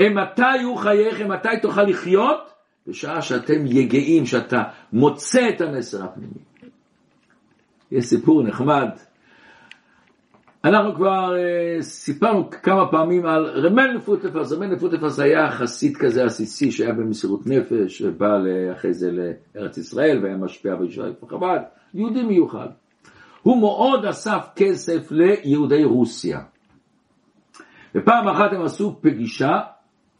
מתי 0.01 0.56
יהיו 0.56 0.75
חייכם, 0.75 1.32
מתי 1.32 1.49
תוכל 1.62 1.84
לחיות? 1.84 2.51
בשעה 2.88 3.21
שאתם 3.21 3.65
יגעים, 3.65 4.25
שאתה 4.25 4.63
מוצא 4.93 5.49
את 5.49 5.62
המסר 5.62 6.04
הפנימי. 6.04 6.39
יש 7.91 8.06
סיפור 8.06 8.43
נחמד. 8.43 8.89
אנחנו 10.65 10.95
כבר 10.95 11.34
uh, 11.34 11.82
סיפרנו 11.82 12.49
כמה 12.49 12.91
פעמים 12.91 13.25
על 13.25 13.45
רמל 13.45 13.93
נפוטפס, 13.97 14.51
רמל 14.51 14.67
נפוטפס 14.67 15.19
היה 15.19 15.51
חסיד 15.51 15.97
כזה 15.97 16.25
עסיסי 16.25 16.71
שהיה 16.71 16.93
במסירות 16.93 17.47
נפש, 17.47 18.01
ובא 18.01 18.28
אחרי 18.73 18.93
זה 18.93 19.12
לארץ 19.12 19.78
ישראל 19.78 20.19
והיה 20.23 20.38
משפיע 20.38 20.75
בישיבה 20.75 21.08
חב"ד, 21.30 21.60
יהודי 21.93 22.23
מיוחד. 22.23 22.67
הוא 23.41 23.62
מאוד 23.62 24.06
אסף 24.06 24.47
כסף 24.56 25.12
ליהודי 25.12 25.84
רוסיה. 25.84 26.39
ופעם 27.95 28.28
אחת 28.28 28.54
הם 28.54 28.62
עשו 28.62 28.95
פגישה 29.01 29.60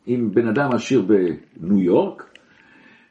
עם 0.06 0.32
בן 0.32 0.48
אדם 0.48 0.70
עשיר 0.74 1.02
בניו 1.02 1.80
יורק, 1.80 2.38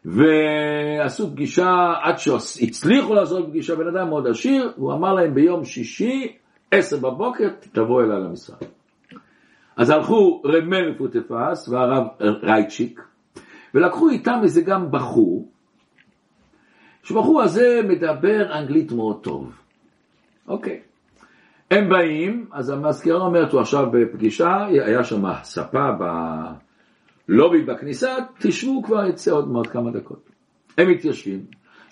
ועשו 0.04 1.30
פגישה 1.30 1.92
עד 2.02 2.18
שהצליחו 2.18 3.14
לעשות 3.14 3.48
פגישה, 3.48 3.76
בן 3.76 3.96
אדם 3.96 4.08
מאוד 4.08 4.26
עשיר, 4.26 4.72
הוא 4.76 4.92
אמר 4.92 5.12
להם 5.12 5.34
ביום 5.34 5.64
שישי, 5.64 6.36
עשר 6.78 6.96
בבוקר, 6.96 7.48
תבוא 7.72 8.02
אליי 8.02 8.20
למשרד. 8.20 8.58
אז 9.76 9.90
הלכו 9.90 10.42
רמל 10.44 10.94
פוטפס 10.98 11.68
והרב 11.68 12.06
רייצ'יק, 12.42 13.02
ולקחו 13.74 14.08
איתם 14.08 14.40
איזה 14.42 14.62
גם 14.62 14.90
בחור, 14.90 15.48
שבחור 17.02 17.42
הזה 17.42 17.80
מדבר 17.88 18.58
אנגלית 18.58 18.92
מאוד 18.92 19.20
טוב. 19.22 19.52
אוקיי. 20.48 20.80
הם 21.70 21.88
באים, 21.88 22.46
אז 22.52 22.70
המזכירה 22.70 23.26
אומרת, 23.26 23.52
הוא 23.52 23.60
עכשיו 23.60 23.90
בפגישה, 23.90 24.64
היה 24.66 25.04
שם 25.04 25.22
ספה 25.42 25.88
בלובי 27.28 27.62
בכניסה, 27.62 28.16
תשבו 28.38 28.82
כבר 28.82 29.06
יצא 29.06 29.30
עוד 29.30 29.48
מעט 29.48 29.66
כמה 29.66 29.90
דקות. 29.90 30.30
הם 30.78 30.90
מתיישבים. 30.90 31.44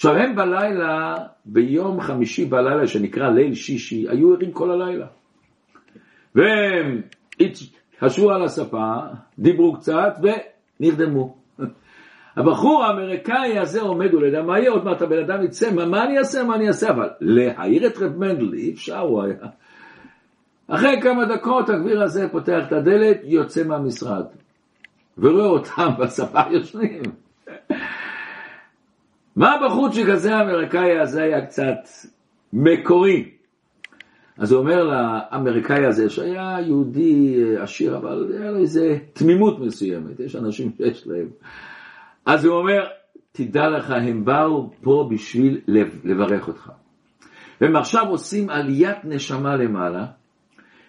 עכשיו 0.03 0.17
הם 0.17 0.37
בלילה, 0.37 1.15
ביום 1.45 2.01
חמישי 2.01 2.45
בלילה 2.45 2.87
שנקרא 2.87 3.31
ליל 3.31 3.55
שישי, 3.55 4.09
היו 4.09 4.35
ערים 4.35 4.53
כל 4.53 4.71
הלילה. 4.71 5.07
והם 6.35 7.01
התחשבו 7.41 8.31
על 8.31 8.45
הספה, 8.45 8.95
דיברו 9.38 9.73
קצת 9.73 10.15
ונרדמו. 10.81 11.37
הבחור 12.37 12.85
האמריקאי 12.85 13.59
הזה 13.59 13.81
עומד, 13.81 14.12
הוא 14.12 14.21
לא 14.21 14.27
יודע 14.27 14.43
מה 14.43 14.59
יהיה, 14.59 14.71
עוד 14.71 14.85
מעט 14.85 15.03
הבן 15.03 15.19
אדם 15.19 15.45
יצא, 15.45 15.75
מה, 15.75 15.87
מה 15.87 16.05
אני 16.05 16.19
אעשה, 16.19 16.45
מה 16.45 16.55
אני 16.55 16.69
אעשה, 16.69 16.91
אבל 16.91 17.09
להעיר 17.21 17.87
את 17.87 17.99
רב 17.99 18.17
מנדל, 18.17 18.55
אי 18.55 18.73
אפשר, 18.73 18.99
הוא 18.99 19.23
היה. 19.23 19.49
אחרי 20.69 21.01
כמה 21.03 21.25
דקות 21.25 21.69
הגביר 21.69 22.03
הזה 22.03 22.29
פותח 22.29 22.65
את 22.67 22.73
הדלת, 22.73 23.21
יוצא 23.25 23.65
מהמשרד, 23.65 24.25
ורואה 25.19 25.47
אותם 25.47 25.88
בספה 26.01 26.41
יושנים. 26.51 27.22
מה 29.37 29.57
בחורצ'יק 29.66 30.09
הזה 30.09 30.37
האמריקאי 30.37 31.01
הזה 31.01 31.23
היה 31.23 31.47
קצת 31.47 31.88
מקורי? 32.53 33.31
אז 34.38 34.53
הוא 34.53 34.61
אומר 34.61 34.85
לאמריקאי 34.85 35.87
הזה, 35.87 36.11
שהיה 36.11 36.57
יהודי 36.66 37.42
עשיר, 37.59 37.97
אבל 37.97 38.33
היה 38.40 38.51
לו 38.51 38.59
איזה 38.59 38.99
תמימות 39.12 39.59
מסוימת, 39.61 40.21
יש 40.21 40.37
אנשים 40.37 40.73
שיש 40.77 41.07
להם. 41.07 41.29
אז 42.27 42.45
הוא 42.45 42.57
אומר, 42.57 42.88
תדע 43.33 43.68
לך, 43.68 43.90
הם 43.90 44.25
באו 44.25 44.71
פה 44.83 45.09
בשביל 45.11 45.61
לברך 46.05 46.49
אותך. 46.49 46.73
והם 47.61 47.77
עכשיו 47.77 48.09
עושים 48.09 48.51
עליית 48.51 49.05
נשמה 49.05 49.57
למעלה, 49.57 50.07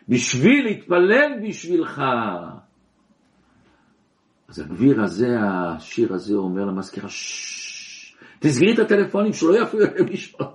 בשביל 0.10 0.66
להתפלל 0.66 1.32
בשבילך. 1.48 2.02
אז 4.50 4.60
הגביר 4.60 5.02
הזה, 5.02 5.38
השיר 5.42 6.14
הזה, 6.14 6.36
אומר 6.36 6.66
למזכירה, 6.66 7.10
תסגרי 8.44 8.74
את 8.74 8.80
הטלפונים 8.80 9.34
שלא 9.34 9.62
יפריעו 9.62 9.88
להם 9.96 10.06
לשמוע. 10.08 10.50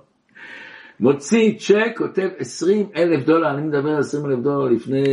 מוציא 0.99 1.57
צ'ק, 1.57 1.97
כותב 1.97 2.27
20 2.37 2.89
אלף 2.95 3.25
דולר, 3.25 3.49
אני 3.49 3.61
מדבר 3.61 3.89
על 3.89 3.99
20 3.99 4.25
אלף 4.25 4.39
דולר 4.39 4.65
לפני 4.65 5.03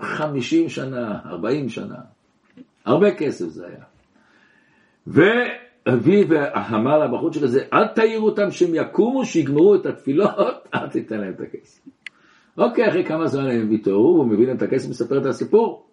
50 0.00 0.68
שנה, 0.68 1.18
40 1.26 1.68
שנה. 1.68 1.96
הרבה 2.84 3.14
כסף 3.14 3.46
זה 3.46 3.66
היה. 3.66 3.84
ואביו 5.06 6.26
אמר 6.74 6.98
לבחור 6.98 7.32
של 7.32 7.46
זה, 7.46 7.64
אל 7.72 7.86
תעיר 7.86 8.20
אותם 8.20 8.50
שהם 8.50 8.74
יקומו, 8.74 9.24
שיגמרו 9.24 9.74
את 9.74 9.86
התפילות, 9.86 10.68
אל 10.74 10.88
תיתן 10.88 11.20
להם 11.20 11.32
את 11.32 11.40
הכסף. 11.40 11.80
אוקיי, 12.58 12.88
אחרי 12.88 13.04
כמה 13.04 13.26
זמן 13.26 13.46
הם 13.46 13.70
ויתרו, 13.70 14.08
הוא 14.08 14.26
מביא 14.26 14.46
להם 14.46 14.56
את 14.56 14.62
הכסף, 14.62 14.90
מספר 14.90 15.18
את 15.18 15.26
הסיפור. 15.26 15.86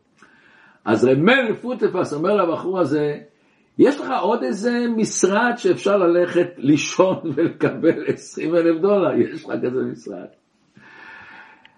אז 0.85 1.05
רמל 1.05 1.53
פוטפס 1.61 2.13
אומר 2.13 2.35
לבחור 2.35 2.79
הזה, 2.79 3.17
יש 3.77 3.99
לך 3.99 4.11
עוד 4.21 4.43
איזה 4.43 4.85
משרד 4.95 5.53
שאפשר 5.57 5.97
ללכת 5.97 6.47
לישון 6.57 7.19
ולקבל 7.35 8.03
20 8.07 8.55
אלף 8.55 8.81
דולר, 8.81 9.13
יש 9.13 9.45
לך 9.45 9.51
כזה 9.51 9.81
משרד. 9.91 10.27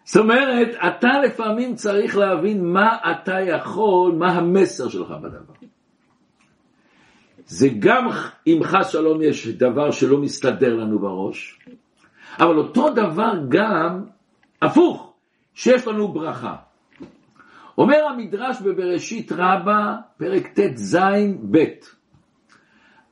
זאת 0.04 0.24
אומרת, 0.24 0.68
אתה 0.88 1.10
לפעמים 1.26 1.76
צריך 1.76 2.18
להבין 2.18 2.74
מה 2.74 2.98
אתה 3.12 3.40
יכול, 3.42 4.12
מה 4.12 4.32
המסר 4.32 4.90
שלך 4.90 5.10
בדבר. 5.10 5.54
זה 7.46 7.68
גם 7.80 8.08
אם 8.48 8.60
חס 8.64 8.90
שלום 8.90 9.22
יש 9.22 9.48
דבר 9.48 9.92
שלא 9.92 10.18
מסתדר 10.18 10.76
לנו 10.76 11.00
בראש, 11.00 11.60
אבל 12.40 12.58
אותו 12.58 12.90
דבר 12.90 13.34
גם 13.50 14.06
הפוך, 14.62 15.14
שיש 15.54 15.88
לנו 15.88 16.08
ברכה. 16.08 16.56
אומר 17.80 18.06
המדרש 18.10 18.62
בבראשית 18.62 19.32
רבה, 19.32 19.96
פרק 20.18 20.48
ט"ז 20.48 20.98
ב', 21.52 21.64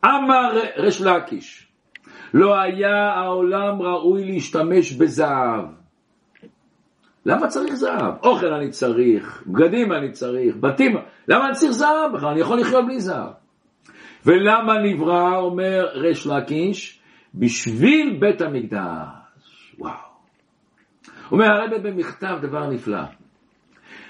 אמר 0.06 0.60
ריש 0.78 1.02
לקיש, 1.02 1.68
לא 2.34 2.60
היה 2.62 3.14
העולם 3.14 3.82
ראוי 3.82 4.26
להשתמש 4.26 4.94
בזהב. 4.94 5.66
למה 7.26 7.48
צריך 7.48 7.74
זהב? 7.74 8.14
אוכל 8.24 8.54
אני 8.54 8.70
צריך, 8.70 9.44
בגדים 9.48 9.92
אני 9.92 10.12
צריך, 10.12 10.56
בתים, 10.60 10.96
למה 11.28 11.46
אני 11.46 11.54
צריך 11.54 11.72
זהב 11.72 12.14
בכלל? 12.14 12.30
אני 12.30 12.40
יכול 12.40 12.60
לחיות 12.60 12.86
בלי 12.86 13.00
זהב. 13.00 13.32
ולמה 14.26 14.74
נברא, 14.78 15.38
אומר 15.38 15.88
ריש 15.94 16.28
לקיש, 16.28 17.00
בשביל 17.36 18.18
בית 18.20 18.42
המקדש. 18.42 19.76
וואו. 19.80 19.94
אומר 21.32 21.46
הרב 21.46 21.88
במכתב 21.88 22.38
דבר 22.42 22.70
נפלא. 22.70 23.27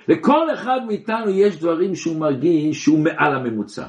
לכל 0.07 0.53
אחד 0.53 0.79
מאיתנו 0.87 1.29
יש 1.29 1.59
דברים 1.59 1.95
שהוא 1.95 2.19
מרגיש 2.19 2.83
שהוא 2.83 2.99
מעל 2.99 3.35
הממוצע. 3.35 3.87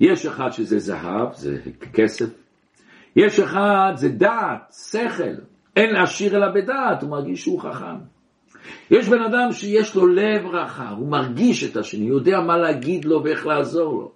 יש 0.00 0.26
אחד 0.26 0.50
שזה 0.50 0.78
זהב, 0.78 1.34
זה 1.34 1.58
כסף. 1.92 2.28
יש 3.16 3.40
אחד 3.40 3.92
זה 3.96 4.08
דעת, 4.08 4.72
שכל. 4.90 5.34
אין 5.76 5.90
להשאיר 5.90 6.36
אלא 6.36 6.46
בדעת, 6.54 7.02
הוא 7.02 7.10
מרגיש 7.10 7.42
שהוא 7.42 7.60
חכם. 7.60 7.96
יש 8.90 9.08
בן 9.08 9.22
אדם 9.22 9.52
שיש 9.52 9.94
לו 9.94 10.06
לב 10.06 10.46
רחב, 10.46 10.94
הוא 10.98 11.08
מרגיש 11.08 11.64
את 11.64 11.76
השני, 11.76 12.08
הוא 12.08 12.18
יודע 12.18 12.40
מה 12.40 12.56
להגיד 12.56 13.04
לו 13.04 13.24
ואיך 13.24 13.46
לעזור 13.46 13.92
לו. 13.92 14.12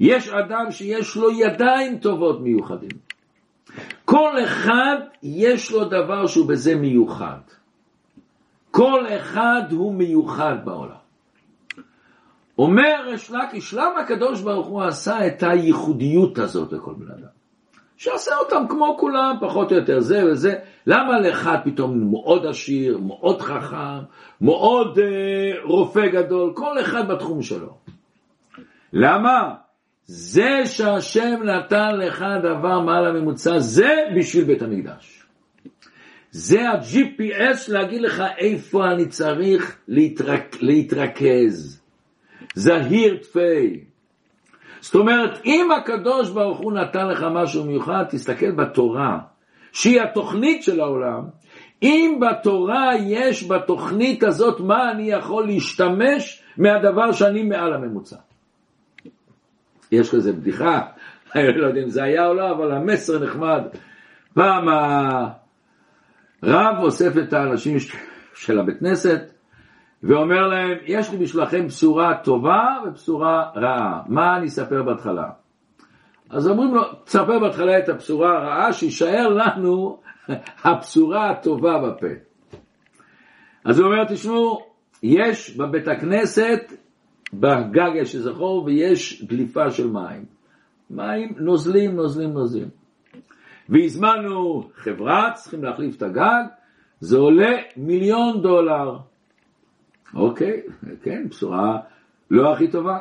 יש 0.00 0.28
אדם 0.28 0.70
שיש 0.70 1.16
לו 1.16 1.30
ידיים 1.30 1.98
טובות 1.98 2.40
מיוחדים. 2.40 2.98
כל 4.04 4.32
אחד 4.44 4.96
יש 5.22 5.72
לו 5.72 5.84
דבר 5.84 6.26
שהוא 6.26 6.48
בזה 6.48 6.76
מיוחד. 6.76 7.38
כל 8.76 9.04
אחד 9.08 9.62
הוא 9.70 9.94
מיוחד 9.94 10.56
בעולם. 10.64 10.96
אומר 12.58 12.94
ריש 13.06 13.30
לקיש, 13.30 13.74
למה 13.74 14.00
הקדוש 14.00 14.40
ברוך 14.40 14.66
הוא 14.66 14.82
עשה 14.82 15.26
את 15.26 15.42
הייחודיות 15.42 16.38
הזאת 16.38 16.72
לכל 16.72 16.94
בן 16.98 17.10
אדם? 17.10 17.28
שעשה 17.96 18.36
אותם 18.36 18.64
כמו 18.68 18.96
כולם, 19.00 19.36
פחות 19.40 19.72
או 19.72 19.76
יותר 19.76 20.00
זה 20.00 20.24
וזה. 20.26 20.54
למה 20.86 21.20
לאחד 21.20 21.58
פתאום 21.64 22.10
מאוד 22.10 22.46
עשיר, 22.46 22.98
מאוד 22.98 23.42
חכם, 23.42 24.02
מאוד 24.40 24.98
אה, 24.98 25.62
רופא 25.64 26.06
גדול, 26.06 26.52
כל 26.54 26.80
אחד 26.80 27.08
בתחום 27.08 27.42
שלו. 27.42 27.74
למה? 28.92 29.54
זה 30.04 30.62
שהשם 30.66 31.42
נתן 31.44 31.96
לך 31.98 32.24
דבר 32.42 32.80
מעל 32.80 33.06
הממוצע, 33.06 33.58
זה 33.58 33.94
בשביל 34.16 34.44
בית 34.44 34.62
המקדש. 34.62 35.25
זה 36.30 36.70
ה-GPS 36.70 37.72
להגיד 37.72 38.00
לך 38.00 38.22
איפה 38.38 38.90
אני 38.90 39.06
צריך 39.06 39.76
להתרק, 39.88 40.56
להתרכז. 40.60 41.80
זהיר 42.54 43.16
תפי. 43.22 43.84
זאת 44.80 44.94
אומרת, 44.94 45.40
אם 45.44 45.68
הקדוש 45.72 46.30
ברוך 46.30 46.58
הוא 46.58 46.72
נתן 46.72 47.08
לך 47.08 47.26
משהו 47.34 47.64
מיוחד, 47.64 48.04
תסתכל 48.10 48.50
בתורה, 48.50 49.18
שהיא 49.72 50.00
התוכנית 50.00 50.62
של 50.62 50.80
העולם, 50.80 51.22
אם 51.82 52.20
בתורה 52.20 52.96
יש 52.96 53.48
בתוכנית 53.48 54.22
הזאת 54.22 54.60
מה 54.60 54.90
אני 54.90 55.10
יכול 55.10 55.46
להשתמש 55.46 56.42
מהדבר 56.56 57.12
שאני 57.12 57.42
מעל 57.42 57.74
הממוצע. 57.74 58.16
יש 59.92 60.10
כזה 60.10 60.32
בדיחה, 60.32 60.80
אני 61.34 61.52
לא 61.60 61.66
יודע 61.66 61.82
אם 61.82 61.88
זה 61.88 62.02
היה 62.02 62.26
או 62.26 62.34
לא, 62.34 62.50
אבל 62.50 62.72
המסר 62.72 63.24
נחמד. 63.24 63.62
פעם 64.34 64.68
הרב 66.46 66.76
אוסף 66.78 67.18
את 67.18 67.32
האנשים 67.32 67.76
של 68.34 68.58
הבית 68.58 68.78
כנסת 68.78 69.20
ואומר 70.02 70.48
להם, 70.48 70.78
יש 70.86 71.10
לי 71.10 71.18
בשבילכם 71.18 71.66
בשורה 71.66 72.18
טובה 72.24 72.78
ובשורה 72.86 73.50
רעה. 73.56 74.02
מה 74.06 74.36
אני 74.36 74.46
אספר 74.46 74.82
בהתחלה? 74.82 75.30
אז 76.30 76.48
אומרים 76.48 76.74
לו, 76.74 76.82
תספר 77.04 77.38
בהתחלה 77.38 77.78
את 77.78 77.88
הבשורה 77.88 78.38
הרעה, 78.38 78.72
שישאר 78.72 79.28
לנו 79.28 79.98
הבשורה 80.64 81.30
הטובה 81.30 81.78
בפה. 81.78 82.06
אז 83.64 83.78
הוא 83.78 83.86
אומר, 83.86 84.04
תשמעו, 84.04 84.66
יש 85.02 85.56
בבית 85.56 85.88
הכנסת 85.88 86.72
בגג 87.32 87.90
יש 87.94 88.14
איזה 88.14 88.34
חור 88.34 88.64
ויש 88.64 89.24
דליפה 89.24 89.70
של 89.70 89.86
מים. 89.86 90.24
מים 90.90 91.34
נוזלים, 91.38 91.96
נוזלים, 91.96 92.32
נוזלים. 92.32 92.68
והזמנו 93.68 94.70
חברה, 94.74 95.30
צריכים 95.34 95.64
להחליף 95.64 95.96
את 95.96 96.02
הגג, 96.02 96.44
זה 97.00 97.16
עולה 97.16 97.56
מיליון 97.76 98.42
דולר. 98.42 98.98
אוקיי, 100.14 100.62
כן, 101.02 101.28
בשורה 101.28 101.78
לא 102.30 102.52
הכי 102.52 102.70
טובה. 102.70 102.98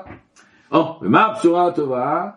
או, 0.71 0.99
ומה 1.01 1.25
הבשורה 1.25 1.67
הטובה? 1.67 2.29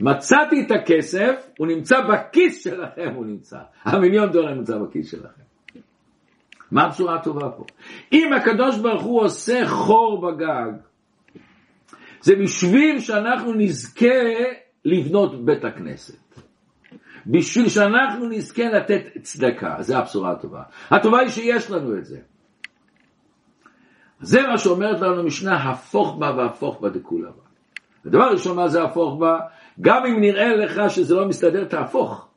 מצאתי 0.00 0.66
את 0.66 0.70
הכסף, 0.70 1.50
הוא 1.58 1.66
נמצא 1.66 1.96
בכיס 2.00 2.64
שלכם, 2.64 3.12
הוא 3.14 3.26
נמצא. 3.26 3.58
המיליון 3.84 4.30
דולר 4.32 4.54
נמצא 4.54 4.78
בכיס 4.78 5.10
שלכם. 5.10 5.42
מה 6.70 6.84
הבשורה 6.84 7.14
הטובה 7.14 7.50
פה? 7.50 7.64
אם 8.12 8.32
הקדוש 8.32 8.78
ברוך 8.78 9.02
הוא 9.02 9.22
עושה 9.22 9.66
חור 9.66 10.20
בגג, 10.20 10.72
זה 12.20 12.34
בשביל 12.36 13.00
שאנחנו 13.00 13.54
נזכה 13.54 14.24
לבנות 14.84 15.44
בית 15.44 15.64
הכנסת. 15.64 16.40
בשביל 17.26 17.68
שאנחנו 17.68 18.28
נזכה 18.28 18.64
לתת 18.64 19.02
צדקה, 19.22 19.76
זו 19.80 19.96
הבשורה 19.96 20.32
הטובה. 20.32 20.62
הטובה 20.90 21.18
היא 21.18 21.28
שיש 21.28 21.70
לנו 21.70 21.98
את 21.98 22.04
זה. 22.04 22.18
זה 24.20 24.42
מה 24.42 24.58
שאומרת 24.58 25.00
לנו 25.00 25.22
משנה, 25.22 25.70
הפוך 25.70 26.16
בה 26.18 26.32
והפוך 26.36 26.80
בה 26.80 26.88
דכולה 26.88 27.30
בה. 27.30 27.42
הדבר 28.06 28.22
הראשון, 28.22 28.56
מה 28.56 28.68
זה 28.68 28.82
הפוך 28.82 29.20
בה? 29.20 29.38
גם 29.80 30.06
אם 30.06 30.20
נראה 30.20 30.56
לך 30.56 30.90
שזה 30.90 31.14
לא 31.14 31.28
מסתדר, 31.28 31.64
תהפוך. 31.64 32.28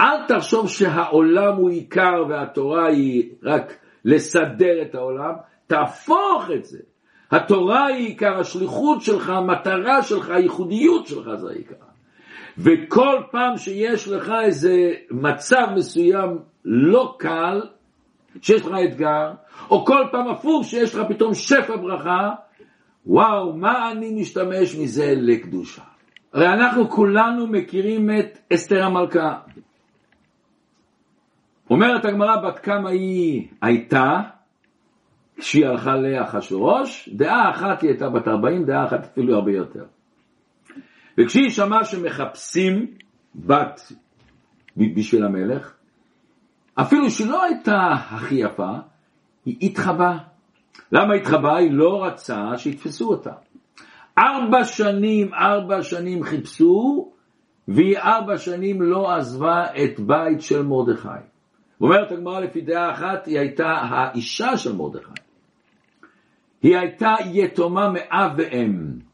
אל 0.00 0.26
תחשוב 0.28 0.68
שהעולם 0.68 1.56
הוא 1.56 1.70
עיקר 1.70 2.24
והתורה 2.28 2.86
היא 2.86 3.30
רק 3.42 3.72
לסדר 4.04 4.82
את 4.82 4.94
העולם, 4.94 5.34
תהפוך 5.66 6.50
את 6.54 6.64
זה. 6.64 6.78
התורה 7.30 7.86
היא 7.86 8.06
עיקר, 8.06 8.40
השליחות 8.40 9.02
שלך, 9.02 9.28
המטרה 9.28 10.02
שלך, 10.02 10.30
הייחודיות 10.30 11.06
שלך 11.06 11.34
זה 11.34 11.48
העיקר. 11.48 11.89
וכל 12.62 13.22
פעם 13.30 13.56
שיש 13.56 14.08
לך 14.08 14.32
איזה 14.44 14.90
מצב 15.10 15.66
מסוים 15.76 16.38
לא 16.64 17.14
קל, 17.18 17.60
שיש 18.42 18.66
לך 18.66 18.72
אתגר, 18.84 19.32
או 19.70 19.84
כל 19.84 20.04
פעם 20.12 20.28
הפוך 20.28 20.64
שיש 20.64 20.94
לך 20.94 21.02
פתאום 21.08 21.34
שפע 21.34 21.76
ברכה, 21.76 22.30
וואו, 23.06 23.56
מה 23.56 23.90
אני 23.92 24.20
משתמש 24.20 24.76
מזה 24.76 25.14
לקדושה? 25.16 25.82
הרי 26.32 26.48
אנחנו 26.48 26.90
כולנו 26.90 27.46
מכירים 27.46 28.10
את 28.18 28.38
אסתר 28.54 28.84
המלכה. 28.84 29.38
אומרת 31.70 32.04
הגמרא 32.04 32.36
בת 32.36 32.58
כמה 32.58 32.90
היא 32.90 33.48
הייתה, 33.62 34.20
כשהיא 35.36 35.66
הלכה 35.66 35.96
לאחשורוש, 35.96 37.08
דעה 37.12 37.50
אחת 37.50 37.82
היא 37.82 37.90
הייתה 37.90 38.08
בת 38.08 38.28
40, 38.28 38.64
דעה 38.64 38.86
אחת 38.86 39.04
אפילו 39.04 39.34
הרבה 39.34 39.52
יותר. 39.52 39.84
וכשהיא 41.20 41.50
שמעה 41.50 41.84
שמחפשים 41.84 42.86
בת 43.34 43.92
בשביל 44.76 45.24
המלך, 45.24 45.72
אפילו 46.74 47.10
שהיא 47.10 47.28
לא 47.28 47.44
הייתה 47.44 47.88
הכי 47.92 48.34
יפה, 48.34 48.72
היא 49.44 49.56
התחבאה. 49.62 50.18
למה 50.92 51.14
התחבאה? 51.14 51.56
היא 51.56 51.72
לא 51.72 52.04
רצה 52.04 52.38
שיתפסו 52.56 53.08
אותה. 53.10 53.32
ארבע 54.18 54.64
שנים, 54.64 55.34
ארבע 55.34 55.82
שנים 55.82 56.22
חיפשו, 56.22 57.12
והיא 57.68 57.98
ארבע 57.98 58.38
שנים 58.38 58.82
לא 58.82 59.10
עזבה 59.16 59.64
את 59.64 60.00
בית 60.00 60.40
של 60.40 60.62
מרדכי. 60.62 61.08
אומרת 61.80 62.12
הגמרא 62.12 62.40
לפי 62.40 62.60
דעה 62.60 62.92
אחת, 62.92 63.26
היא 63.26 63.38
הייתה 63.38 63.68
האישה 63.68 64.56
של 64.56 64.76
מרדכי. 64.76 65.20
היא 66.62 66.78
הייתה 66.78 67.14
יתומה 67.32 67.88
מאב 67.88 68.32
ואם. 68.36 69.09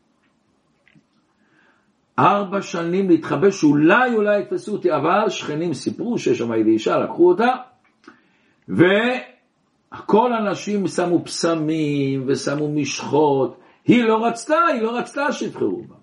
ארבע 2.18 2.62
שנים 2.62 3.10
להתחבא 3.10 3.50
שאולי 3.50 4.14
אולי 4.14 4.40
יתפסו 4.40 4.72
אותי, 4.72 4.92
אבל 4.92 5.28
שכנים 5.28 5.74
סיפרו 5.74 6.18
שיש 6.18 6.38
שם 6.38 6.52
איזה 6.52 6.70
אישה, 6.70 6.98
לקחו 6.98 7.28
אותה, 7.28 7.52
וכל 8.68 10.32
הנשים 10.32 10.88
שמו 10.88 11.24
פסמים 11.24 12.24
ושמו 12.26 12.72
משחות, 12.72 13.56
היא 13.86 14.04
לא 14.04 14.26
רצתה, 14.26 14.58
היא 14.72 14.82
לא 14.82 14.98
רצתה 14.98 15.32
שיבחרו 15.32 15.82
בה. 15.88 15.94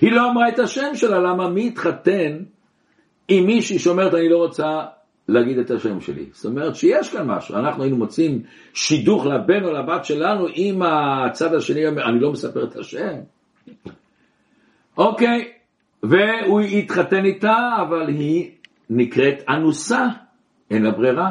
היא 0.00 0.12
לא 0.12 0.30
אמרה 0.30 0.48
את 0.48 0.58
השם 0.58 0.94
שלה, 0.94 1.18
למה 1.18 1.48
מי 1.48 1.68
התחתן 1.68 2.38
עם 3.28 3.46
מישהי 3.46 3.78
שאומרת 3.78 4.14
אני 4.14 4.28
לא 4.28 4.38
רוצה 4.38 4.80
להגיד 5.28 5.58
את 5.58 5.70
השם 5.70 6.00
שלי. 6.00 6.26
זאת 6.32 6.44
אומרת 6.44 6.76
שיש 6.76 7.12
כאן 7.12 7.26
משהו, 7.26 7.54
אנחנו 7.54 7.82
היינו 7.82 7.96
מוצאים 7.96 8.42
שידוך 8.74 9.26
לבן 9.26 9.64
או 9.64 9.72
לבת 9.72 10.04
שלנו 10.04 10.48
אם 10.48 10.82
הצד 10.82 11.54
השני 11.54 11.86
אומר 11.86 12.08
אני 12.08 12.20
לא 12.20 12.32
מספר 12.32 12.64
את 12.64 12.76
השם. 12.76 13.14
אוקיי, 14.96 15.52
והוא 16.02 16.60
התחתן 16.60 17.24
איתה 17.24 17.56
אבל 17.82 18.08
היא 18.08 18.50
נקראת 18.90 19.34
אנוסה, 19.48 20.06
אין 20.70 20.82
לה 20.82 20.90
ברירה. 20.90 21.30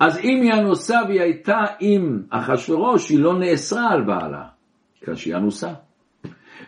אז 0.00 0.18
אם 0.18 0.40
היא 0.42 0.52
אנוסה 0.52 1.00
והיא 1.08 1.20
הייתה 1.20 1.58
עם 1.80 2.22
אחשורוש, 2.30 3.10
היא 3.10 3.18
לא 3.18 3.38
נאסרה 3.38 3.90
על 3.90 4.02
בעלה, 4.02 4.44
כשהיא 5.00 5.36
אנוסה. 5.36 5.72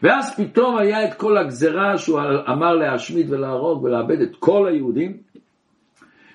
ואז 0.03 0.37
פתאום 0.37 0.79
היה 0.79 1.09
את 1.09 1.15
כל 1.15 1.39
הגזרה 1.39 1.99
שהוא 1.99 2.21
אמר 2.49 2.75
להשמיד 2.75 3.33
ולהרוג 3.33 3.83
ולאבד 3.83 4.21
את 4.21 4.37
כל 4.39 4.69
היהודים, 4.69 5.17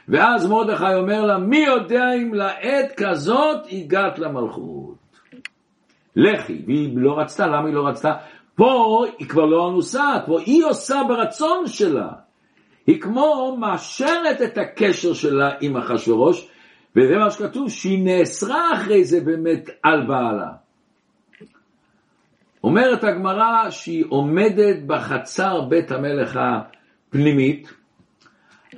ואז 0.07 0.49
מרדכי 0.49 0.93
אומר 0.93 1.25
לה, 1.25 1.37
מי 1.37 1.57
יודע 1.57 2.13
אם 2.13 2.33
לעת 2.33 2.91
כזאת 2.97 3.67
הגעת 3.71 4.19
למלכות. 4.19 4.95
לכי, 6.15 6.61
והיא 6.65 6.97
לא 6.97 7.19
רצתה, 7.19 7.47
למה 7.47 7.67
היא 7.67 7.75
לא 7.75 7.87
רצתה? 7.87 8.13
פה 8.55 9.05
היא 9.17 9.27
כבר 9.27 9.45
לא 9.45 9.69
אנוסה, 9.69 10.15
פה 10.25 10.39
היא 10.39 10.65
עושה 10.65 11.01
ברצון 11.07 11.67
שלה. 11.67 12.09
היא 12.87 13.01
כמו 13.01 13.57
מאשרת 13.59 14.41
את 14.43 14.57
הקשר 14.57 15.13
שלה 15.13 15.51
עם 15.61 15.77
אחשורוש, 15.77 16.49
וזה 16.95 17.17
מה 17.17 17.31
שכתוב, 17.31 17.69
שהיא 17.69 18.05
נאסרה 18.05 18.73
אחרי 18.73 19.03
זה 19.03 19.21
באמת 19.21 19.69
על 19.83 20.07
בעלה. 20.07 20.51
אומרת 22.63 23.03
הגמרא 23.03 23.69
שהיא 23.69 24.05
עומדת 24.09 24.83
בחצר 24.87 25.61
בית 25.61 25.91
המלך 25.91 26.39
הפנימית, 26.41 27.73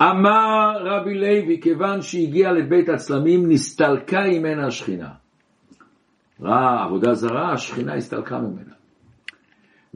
אמר 0.02 0.78
רבי 0.80 1.14
לוי, 1.14 1.60
כיוון 1.62 2.02
שהגיע 2.02 2.52
לבית 2.52 2.88
הצלמים, 2.88 3.52
נסתלקה 3.52 4.20
ממנה 4.20 4.66
השכינה. 4.66 5.08
ראה 6.40 6.84
עבודה 6.84 7.14
זרה, 7.14 7.52
השכינה 7.52 7.94
הסתלקה 7.94 8.38
ממנה. 8.38 8.75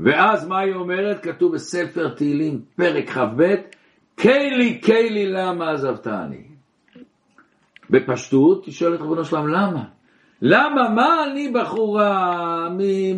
ואז 0.02 0.48
מה 0.48 0.60
היא 0.60 0.74
אומרת? 0.74 1.22
כתוב 1.22 1.54
בספר 1.54 2.08
תהילים, 2.08 2.60
פרק 2.76 3.10
כ"ב, 3.10 3.54
קיילי 4.16 4.78
קיילי 4.78 5.26
למה 5.26 5.70
עזבתני. 5.70 6.42
בפשטות, 7.90 8.64
היא 8.64 8.74
שואלת 8.74 9.00
רבונו 9.00 9.24
שלם, 9.24 9.48
למה? 9.48 9.84
למה? 10.42 10.88
מה 10.88 11.24
אני 11.26 11.52
בחורה 11.54 12.68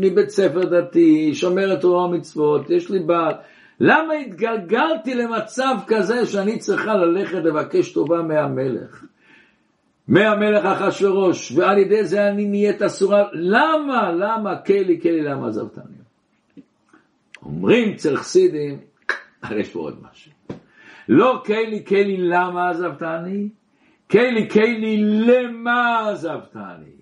מבית 0.00 0.30
ספר 0.30 0.64
דתי, 0.64 1.34
שומרת 1.34 1.80
תורה 1.80 2.04
ומצוות, 2.04 2.70
יש 2.70 2.90
לי 2.90 2.98
בעל, 2.98 3.34
למה 3.80 4.14
התגלגלתי 4.14 5.14
למצב 5.14 5.74
כזה 5.86 6.26
שאני 6.26 6.58
צריכה 6.58 6.94
ללכת 6.94 7.38
לבקש 7.44 7.92
טובה 7.92 8.22
מהמלך? 8.22 9.04
מהמלך 10.08 10.64
אחשורוש, 10.64 11.52
ועל 11.52 11.78
ידי 11.78 12.04
זה 12.04 12.28
אני 12.28 12.46
נהיית 12.46 12.82
אסורה, 12.82 13.24
למה? 13.32 14.12
למה? 14.12 14.56
קלי, 14.56 14.96
קלי, 14.96 15.22
למה 15.22 15.48
עזבתני? 15.48 16.01
אומרים 17.42 17.92
אצל 17.92 18.16
חסידים, 18.16 18.78
אבל 19.42 19.60
יש 19.60 19.70
פה 19.70 19.78
עוד 19.78 19.98
משהו. 20.10 20.32
לא 21.08 21.42
קלי, 21.44 21.82
קלי, 21.82 22.16
למה 22.16 22.70
עזבתני? 22.70 23.48
קלי, 24.08 24.48
קלי, 24.48 24.96
למה 24.96 26.08
עזבתני? 26.08 26.92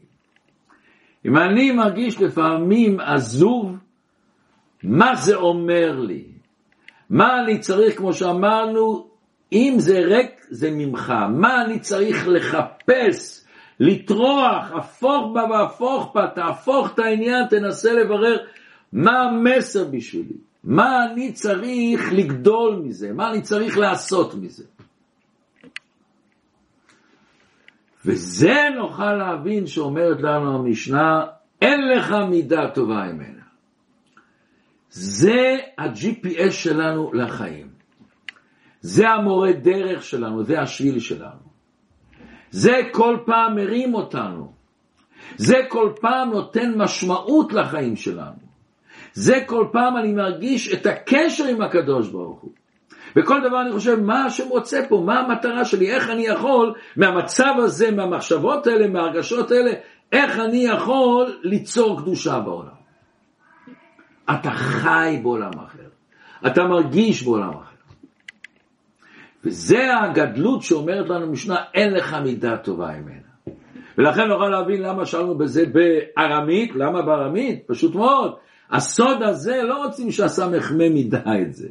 אם 1.24 1.37
אני 1.37 1.70
מרגיש 1.72 2.20
לפעמים 2.20 3.00
עזוב, 3.00 3.76
מה 4.83 5.14
זה 5.14 5.37
אומר 5.37 6.00
לי? 6.00 6.24
מה 7.11 7.42
אני 7.42 7.59
צריך, 7.59 7.96
כמו 7.96 8.12
שאמרנו, 8.12 9.09
אם 9.53 9.74
זה 9.79 9.98
ריק, 9.98 10.46
זה 10.50 10.70
ממך. 10.70 11.12
מה 11.31 11.64
אני 11.64 11.81
צריך 11.81 12.29
לחפש, 12.29 13.44
לטרוח, 13.81 14.72
הפוך 14.72 15.33
בה 15.35 15.44
והפוך 15.50 16.12
בה, 16.14 16.26
תהפוך 16.35 16.94
את 16.94 16.98
העניין, 16.98 17.46
תנסה 17.50 17.92
לברר 17.92 18.37
מה 18.92 19.20
המסר 19.20 19.85
בשבילי. 19.85 20.37
מה 20.64 21.05
אני 21.05 21.33
צריך 21.33 22.12
לגדול 22.12 22.83
מזה, 22.85 23.12
מה 23.12 23.31
אני 23.31 23.42
צריך 23.42 23.79
לעשות 23.79 24.35
מזה. 24.35 24.64
וזה 28.05 28.55
נוכל 28.76 29.12
להבין 29.12 29.66
שאומרת 29.66 30.20
לנו 30.20 30.59
המשנה, 30.59 31.26
אין 31.62 31.88
לך 31.88 32.14
מידה 32.31 32.70
טובה 32.74 33.12
ממנה. 33.12 33.42
זה 34.90 35.57
ה-GPS 35.79 36.50
שלנו 36.50 37.12
לחיים. 37.12 37.68
זה 38.81 39.09
המורה 39.09 39.53
דרך 39.53 40.03
שלנו, 40.03 40.44
זה 40.44 40.61
השביל 40.61 40.98
שלנו. 40.98 41.50
זה 42.50 42.81
כל 42.92 43.16
פעם 43.26 43.55
מרים 43.55 43.94
אותנו. 43.94 44.53
זה 45.37 45.57
כל 45.68 45.92
פעם 46.00 46.31
נותן 46.31 46.72
משמעות 46.76 47.53
לחיים 47.53 47.96
שלנו. 47.96 48.50
זה 49.12 49.40
כל 49.46 49.66
פעם 49.73 49.96
אני 49.96 50.12
מרגיש 50.12 50.75
את 50.75 50.87
הקשר 50.87 51.44
עם 51.44 51.62
הקדוש 51.62 52.09
ברוך 52.09 52.40
הוא. 52.40 52.51
וכל 53.16 53.40
דבר 53.49 53.62
אני 53.62 53.73
חושב, 53.73 54.01
מה 54.01 54.25
השם 54.25 54.49
רוצה 54.49 54.81
פה? 54.88 55.03
מה 55.07 55.20
המטרה 55.20 55.64
שלי? 55.64 55.90
איך 55.90 56.11
אני 56.11 56.27
יכול, 56.27 56.75
מהמצב 56.96 57.55
הזה, 57.59 57.90
מהמחשבות 57.90 58.66
האלה, 58.66 58.88
מהרגשות 58.88 59.51
האלה, 59.51 59.70
איך 60.12 60.38
אני 60.38 60.64
יכול 60.64 61.38
ליצור 61.42 62.01
קדושה 62.01 62.40
בעולם? 62.40 62.81
אתה 64.31 64.51
חי 64.51 65.20
בעולם 65.23 65.53
אחר, 65.53 65.88
אתה 66.46 66.64
מרגיש 66.64 67.23
בעולם 67.23 67.51
אחר. 67.51 67.70
וזה 69.44 69.99
הגדלות 69.99 70.62
שאומרת 70.62 71.09
לנו 71.09 71.27
משנה, 71.27 71.57
אין 71.75 71.92
לך 71.92 72.14
מידה 72.14 72.57
טובה 72.57 72.92
ממנה. 72.92 73.57
ולכן 73.99 74.29
נוכל 74.29 74.49
להבין 74.49 74.83
למה 74.83 75.07
שאלנו 75.07 75.38
בזה 75.38 75.64
בארמית, 75.66 76.73
למה 76.75 77.03
בארמית? 77.03 77.62
פשוט 77.66 77.94
מאוד. 77.94 78.35
הסוד 78.73 79.23
הזה, 79.23 79.63
לא 79.63 79.85
רוצים 79.85 80.11
שהסמ"ך 80.11 80.73
מידע 80.73 81.23
את 81.43 81.55
זה. 81.55 81.69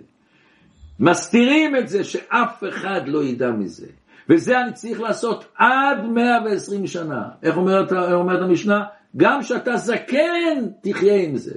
מסתירים 1.00 1.76
את 1.76 1.90
זה 1.90 2.04
שאף 2.04 2.64
אחד 2.70 3.02
לא 3.08 3.24
ידע 3.24 3.52
מזה. 3.52 3.88
וזה 4.30 4.62
אני 4.62 4.74
צריך 4.74 5.02
לעשות 5.02 5.46
עד 5.56 6.06
120 6.06 6.88
שנה. 6.88 7.30
איך 7.44 7.58
אומרת, 7.58 7.92
אומרת 7.92 8.42
המשנה? 8.42 8.86
גם 9.18 9.42
כשאתה 9.42 9.78
זקן, 9.78 10.68
תחיה 10.82 11.16
עם 11.16 11.38
זה. 11.38 11.56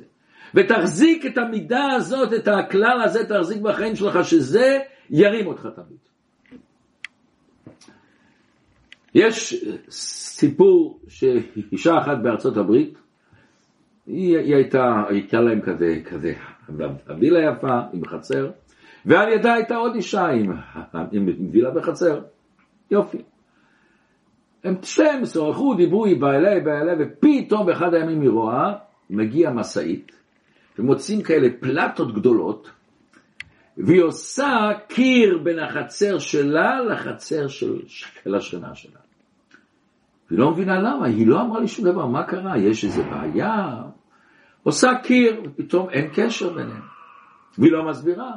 ותחזיק 0.54 1.26
את 1.26 1.38
המידה 1.38 1.86
הזאת, 1.96 2.32
את 2.32 2.48
הכלל 2.48 3.02
הזה, 3.04 3.24
תחזיק 3.24 3.62
בחיים 3.62 3.96
שלך, 3.96 4.24
שזה 4.24 4.78
ירים 5.10 5.46
אותך 5.46 5.68
תמיד. 5.74 5.98
יש 9.14 9.64
סיפור 9.90 11.00
שאישה 11.08 11.98
אחת 11.98 12.18
בארצות 12.22 12.56
הברית, 12.56 12.98
היא, 14.06 14.38
היא 14.38 14.54
הייתה, 14.54 15.02
הייתה 15.08 15.40
להם 15.40 15.60
כזה, 15.60 16.00
כזה, 16.04 16.34
הווילה 17.08 17.40
יפה, 17.40 17.80
עם 17.92 18.06
חצר, 18.06 18.50
ועל 19.06 19.28
ידה 19.32 19.54
הייתה 19.54 19.76
עוד 19.76 19.94
אישה 19.94 20.26
עם, 20.26 20.52
עם 21.12 21.28
וילה 21.52 21.70
בחצר. 21.70 22.20
יופי. 22.90 23.18
הם 24.64 24.74
שניהם 24.82 25.26
שוחחו, 25.26 25.74
דיברו, 25.74 26.04
היא 26.04 26.20
באה 26.20 26.36
אליי, 26.36 26.60
באה 26.60 26.80
אליי, 26.80 26.94
ופתאום 26.98 27.66
באחד 27.66 27.94
הימים 27.94 28.20
היא 28.20 28.30
רואה, 28.30 28.72
מגיע 29.10 29.50
משאית, 29.50 30.12
ומוצאים 30.78 31.22
כאלה 31.22 31.48
פלטות 31.60 32.14
גדולות, 32.14 32.70
והיא 33.76 34.02
עושה 34.02 34.70
קיר 34.88 35.38
בין 35.38 35.58
החצר 35.58 36.18
שלה 36.18 36.80
לחצר 36.80 37.48
של, 37.48 37.78
של 37.86 38.34
השכנה 38.34 38.74
שלה. 38.74 39.01
היא 40.32 40.38
לא 40.38 40.50
מבינה 40.50 40.80
למה, 40.80 41.06
היא 41.06 41.26
לא 41.26 41.40
אמרה 41.40 41.60
לי 41.60 41.68
שום 41.68 41.84
דבר, 41.84 42.06
מה 42.06 42.22
קרה, 42.22 42.58
יש 42.58 42.84
איזה 42.84 43.02
בעיה? 43.02 43.82
עושה 44.62 44.90
קיר, 45.02 45.40
ופתאום 45.44 45.90
אין 45.90 46.08
קשר 46.14 46.48
ביניהם. 46.48 46.82
והיא 47.58 47.72
לא 47.72 47.88
מסבירה. 47.88 48.30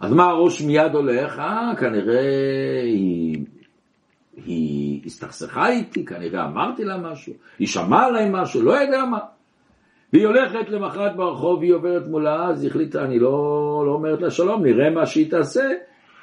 אז 0.00 0.12
מה 0.12 0.24
הראש 0.24 0.62
מיד 0.62 0.94
הולך? 0.94 1.38
אה, 1.38 1.72
כנראה 1.78 2.82
היא, 2.82 3.44
היא 4.44 5.00
הסתכסכה 5.06 5.68
איתי, 5.68 6.04
כנראה 6.04 6.44
אמרתי 6.44 6.84
לה 6.84 6.96
משהו, 6.96 7.32
היא 7.58 7.68
שמעה 7.68 8.06
עליי 8.06 8.28
משהו, 8.32 8.62
לא 8.62 8.72
יודע 8.72 9.04
מה. 9.04 9.18
והיא 10.12 10.26
הולכת 10.26 10.68
למחרת 10.68 11.16
ברחוב, 11.16 11.62
היא 11.62 11.74
עוברת 11.74 12.06
מולה, 12.08 12.48
אז 12.48 12.62
היא 12.62 12.70
החליטה, 12.70 13.04
אני 13.04 13.18
לא, 13.18 13.30
לא 13.86 13.92
אומרת 13.92 14.22
לה 14.22 14.30
שלום, 14.30 14.64
נראה 14.64 14.90
מה 14.90 15.06
שהיא 15.06 15.30
תעשה. 15.30 15.68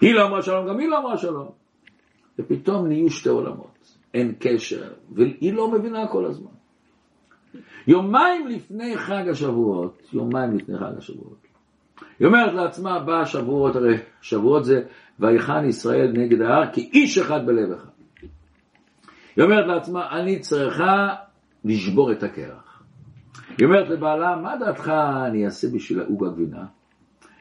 היא 0.01 0.13
לא 0.13 0.27
אמרה 0.27 0.41
שלום, 0.41 0.67
גם 0.67 0.79
היא 0.79 0.89
לא 0.89 0.99
אמרה 0.99 1.17
שלום. 1.17 1.47
ופתאום 2.39 2.88
נהיו 2.88 3.09
שתי 3.09 3.29
עולמות, 3.29 3.97
אין 4.13 4.34
קשר, 4.39 4.93
והיא 5.12 5.54
לא 5.54 5.71
מבינה 5.71 6.08
כל 6.08 6.26
הזמן. 6.26 6.52
יומיים 7.88 8.47
לפני 8.47 8.97
חג 8.97 9.28
השבועות, 9.32 10.02
יומיים 10.13 10.58
לפני 10.58 10.78
חג 10.78 10.97
השבועות, 10.97 11.38
היא 12.19 12.28
אומרת 12.28 12.54
לעצמה, 12.54 12.99
בא 12.99 13.26
שבועות, 13.26 13.76
הרי 13.76 13.97
שבועות 14.21 14.65
זה 14.65 14.82
ויחן 15.19 15.65
ישראל 15.65 16.12
נגד 16.13 16.41
ההר 16.41 16.73
כאיש 16.73 17.17
אחד 17.17 17.45
בלב 17.45 17.71
אחד. 17.71 17.89
היא 19.36 19.43
אומרת 19.45 19.67
לעצמה, 19.67 20.19
אני 20.19 20.39
צריכה 20.39 21.15
לשבור 21.65 22.12
את 22.12 22.23
הקרח. 22.23 22.84
היא 23.58 23.67
אומרת 23.67 23.89
לבעלה, 23.89 24.36
מה 24.36 24.58
דעתך 24.58 24.91
אני 25.28 25.45
אעשה 25.45 25.67
בשביל 25.73 25.99
העוג 25.99 26.26
הגבינה? 26.26 26.65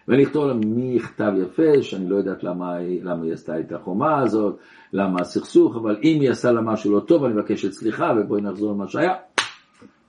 ואני 0.08 0.24
אכתוב 0.24 0.44
לה 0.46 0.54
מכתב 0.66 1.32
יפה, 1.42 1.82
שאני 1.82 2.10
לא 2.10 2.16
יודעת 2.16 2.44
למה, 2.44 2.78
למה 3.02 3.24
היא 3.24 3.32
עשתה 3.32 3.60
את 3.60 3.72
החומה 3.72 4.18
הזאת, 4.18 4.56
למה 4.92 5.20
הסכסוך, 5.20 5.76
אבל 5.76 5.96
אם 6.02 6.20
היא 6.20 6.30
עשה 6.30 6.52
לה 6.52 6.60
משהו 6.60 6.92
לא 6.92 7.00
טוב, 7.00 7.24
אני 7.24 7.34
מבקש 7.34 7.64
את 7.64 7.72
סליחה, 7.72 8.12
ובואי 8.20 8.42
נחזור 8.42 8.72
למה 8.72 8.88
שהיה. 8.88 9.14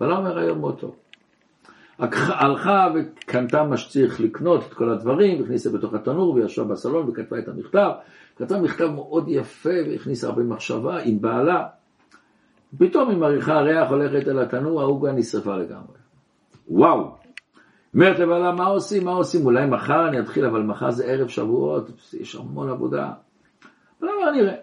ולא 0.01 0.17
אומר 0.17 0.38
היום 0.38 0.60
מאוד 0.60 0.79
טוב. 0.79 0.95
הלכה 1.99 2.88
וקנתה 2.95 3.63
מה 3.63 3.77
שצריך 3.77 4.21
לקנות 4.21 4.63
את 4.67 4.73
כל 4.73 4.89
הדברים, 4.89 5.43
הכניסה 5.43 5.69
בתוך 5.69 5.93
התנור 5.93 6.34
וישבה 6.34 6.65
בסלון 6.65 7.10
וכתבה 7.10 7.39
את 7.39 7.47
המכתב. 7.47 7.89
כתבה 8.36 8.62
מכתב 8.62 8.86
מאוד 8.86 9.25
יפה 9.27 9.69
והכניסה 9.89 10.27
הרבה 10.27 10.43
מחשבה 10.43 10.99
עם 11.03 11.21
בעלה. 11.21 11.67
פתאום 12.77 13.10
היא 13.10 13.17
מריחה 13.17 13.62
ריח 13.62 13.89
הולכת 13.89 14.27
אל 14.27 14.39
התנור, 14.39 14.82
העוגה 14.82 15.12
נשרפה 15.12 15.56
לגמרי. 15.56 15.97
וואו. 16.67 17.22
אומרת 17.95 18.19
לבעלה, 18.19 18.51
מה 18.51 18.65
עושים? 18.65 19.06
מה 19.06 19.12
עושים? 19.12 19.45
אולי 19.45 19.65
מחר 19.65 20.08
אני 20.08 20.19
אתחיל, 20.19 20.45
אבל 20.45 20.62
מחר 20.62 20.91
זה 20.91 21.06
ערב 21.06 21.27
שבועות, 21.27 21.89
יש 22.13 22.36
המון 22.36 22.69
עבודה. 22.69 23.12
אבל 24.02 24.10
אמר, 24.10 24.31
נראה. 24.31 24.56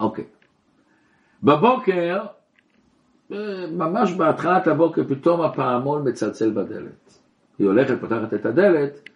אוקיי. 0.00 0.24
בבוקר 1.42 2.26
ממש 3.70 4.12
בהתחלת 4.12 4.66
הבוקר 4.66 5.02
פתאום 5.08 5.40
הפעמון 5.40 6.08
מצלצל 6.08 6.50
בדלת. 6.50 7.18
היא 7.58 7.66
הולכת, 7.66 8.00
פותחת 8.00 8.34
את 8.34 8.46
הדלת, 8.46 9.08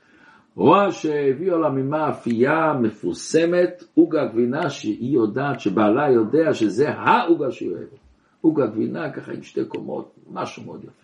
רואה 0.57 0.93
שהביאו 0.93 1.59
לה 1.59 1.71
ממאפייה 1.71 2.73
מפורסמת 2.73 3.85
עוגה 3.95 4.27
גבינה 4.27 4.71
שהיא 4.71 5.15
יודעת, 5.15 5.61
שבעלה 5.61 6.11
יודע 6.11 6.55
שזה 6.55 6.91
העוגה 6.91 7.51
שהיא 7.51 7.71
אוהבת. 7.71 7.99
עוגה 8.41 8.67
גבינה 8.67 9.13
ככה 9.13 9.33
עם 9.33 9.43
שתי 9.43 9.65
קומות, 9.65 10.15
משהו 10.33 10.65
מאוד 10.65 10.85
יפה. 10.85 11.00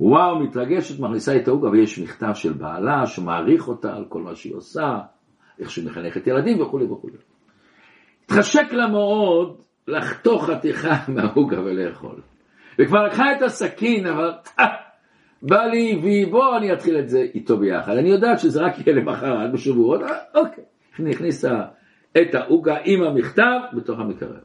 וואו, 0.00 0.38
מתרגשת, 0.40 1.00
מכניסה 1.00 1.36
את 1.36 1.48
העוגה 1.48 1.68
ויש 1.68 1.98
מכתב 1.98 2.34
של 2.34 2.52
בעלה 2.52 3.06
שמעריך 3.06 3.68
אותה 3.68 3.96
על 3.96 4.04
כל 4.08 4.22
מה 4.22 4.34
שהיא 4.34 4.54
עושה, 4.54 4.98
איך 5.58 5.70
שהיא 5.70 5.86
מחנכת 5.86 6.26
ילדים 6.26 6.60
וכולי 6.60 6.84
וכולי. 6.84 7.16
התחשק 8.24 8.72
לה 8.72 8.88
מאוד 8.88 9.56
לחתוך 9.88 10.50
חתיכה 10.50 10.96
מהעוגה 11.14 11.60
ולאכול. 11.60 12.20
וכבר 12.78 13.02
לקחה 13.02 13.24
את 13.36 13.42
הסכין, 13.42 14.06
אבל 14.06 14.30
אה, 14.60 14.64
בא 15.42 15.62
לי 15.62 16.00
ובוא 16.02 16.56
אני 16.56 16.72
אתחיל 16.72 16.98
את 16.98 17.08
זה 17.08 17.20
איתו 17.34 17.56
ביחד. 17.56 17.92
אני 17.92 18.08
יודעת 18.08 18.38
שזה 18.38 18.62
רק 18.62 18.78
יהיה 18.78 18.96
למחרת 18.96 19.52
בשבועות, 19.52 20.02
אה, 20.02 20.08
אוקיי. 20.34 20.64
אני 20.98 21.10
אכניס 21.10 21.44
את 22.12 22.34
העוגה 22.34 22.76
עם 22.84 23.02
המכתב 23.02 23.60
בתוך 23.76 23.98
המקרר. 23.98 24.40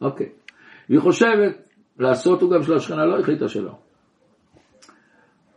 אוקיי. 0.00 0.28
והיא 0.88 1.00
חושבת 1.00 1.68
לעשות 1.98 2.42
עוגה 2.42 2.58
בשביל 2.58 2.76
השכנה, 2.76 3.04
לא 3.04 3.20
החליטה 3.20 3.48
שלא. 3.48 3.85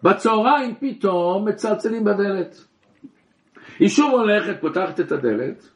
בצהריים 0.04 0.76
פתאום 0.80 1.48
מצלצלים 1.48 2.04
בדלת. 2.04 2.66
היא 3.80 3.90
שוב 3.90 4.12
הולכת, 4.12 4.62
פותחת 4.62 5.00
את 5.00 5.12
הדלת, 5.12 5.70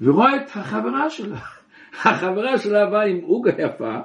ורואה 0.00 0.36
את 0.36 0.48
החברה 0.54 1.10
שלה. 1.10 1.38
החברה 2.04 2.58
שלה 2.58 2.86
באה 2.86 3.04
עם 3.04 3.20
עוגה 3.20 3.52
יפה, 3.58 4.00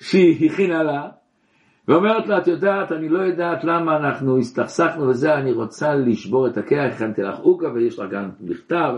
שהיא 0.00 0.50
הכינה 0.50 0.82
לה, 0.82 1.08
ואומרת 1.88 2.26
לה, 2.26 2.38
את 2.38 2.46
יודעת, 2.46 2.92
אני 2.92 3.08
לא 3.08 3.18
יודעת 3.18 3.64
למה 3.64 3.96
אנחנו 3.96 4.38
הסתכסכנו 4.38 5.08
וזה, 5.08 5.34
אני 5.34 5.52
רוצה 5.52 5.94
לשבור 5.94 6.46
את 6.46 6.56
הקרח, 6.56 6.94
הכנתי 6.94 7.22
לך 7.22 7.38
עוגה 7.38 7.72
ויש 7.72 7.98
לך 7.98 8.10
גם 8.10 8.30
מכתב. 8.40 8.94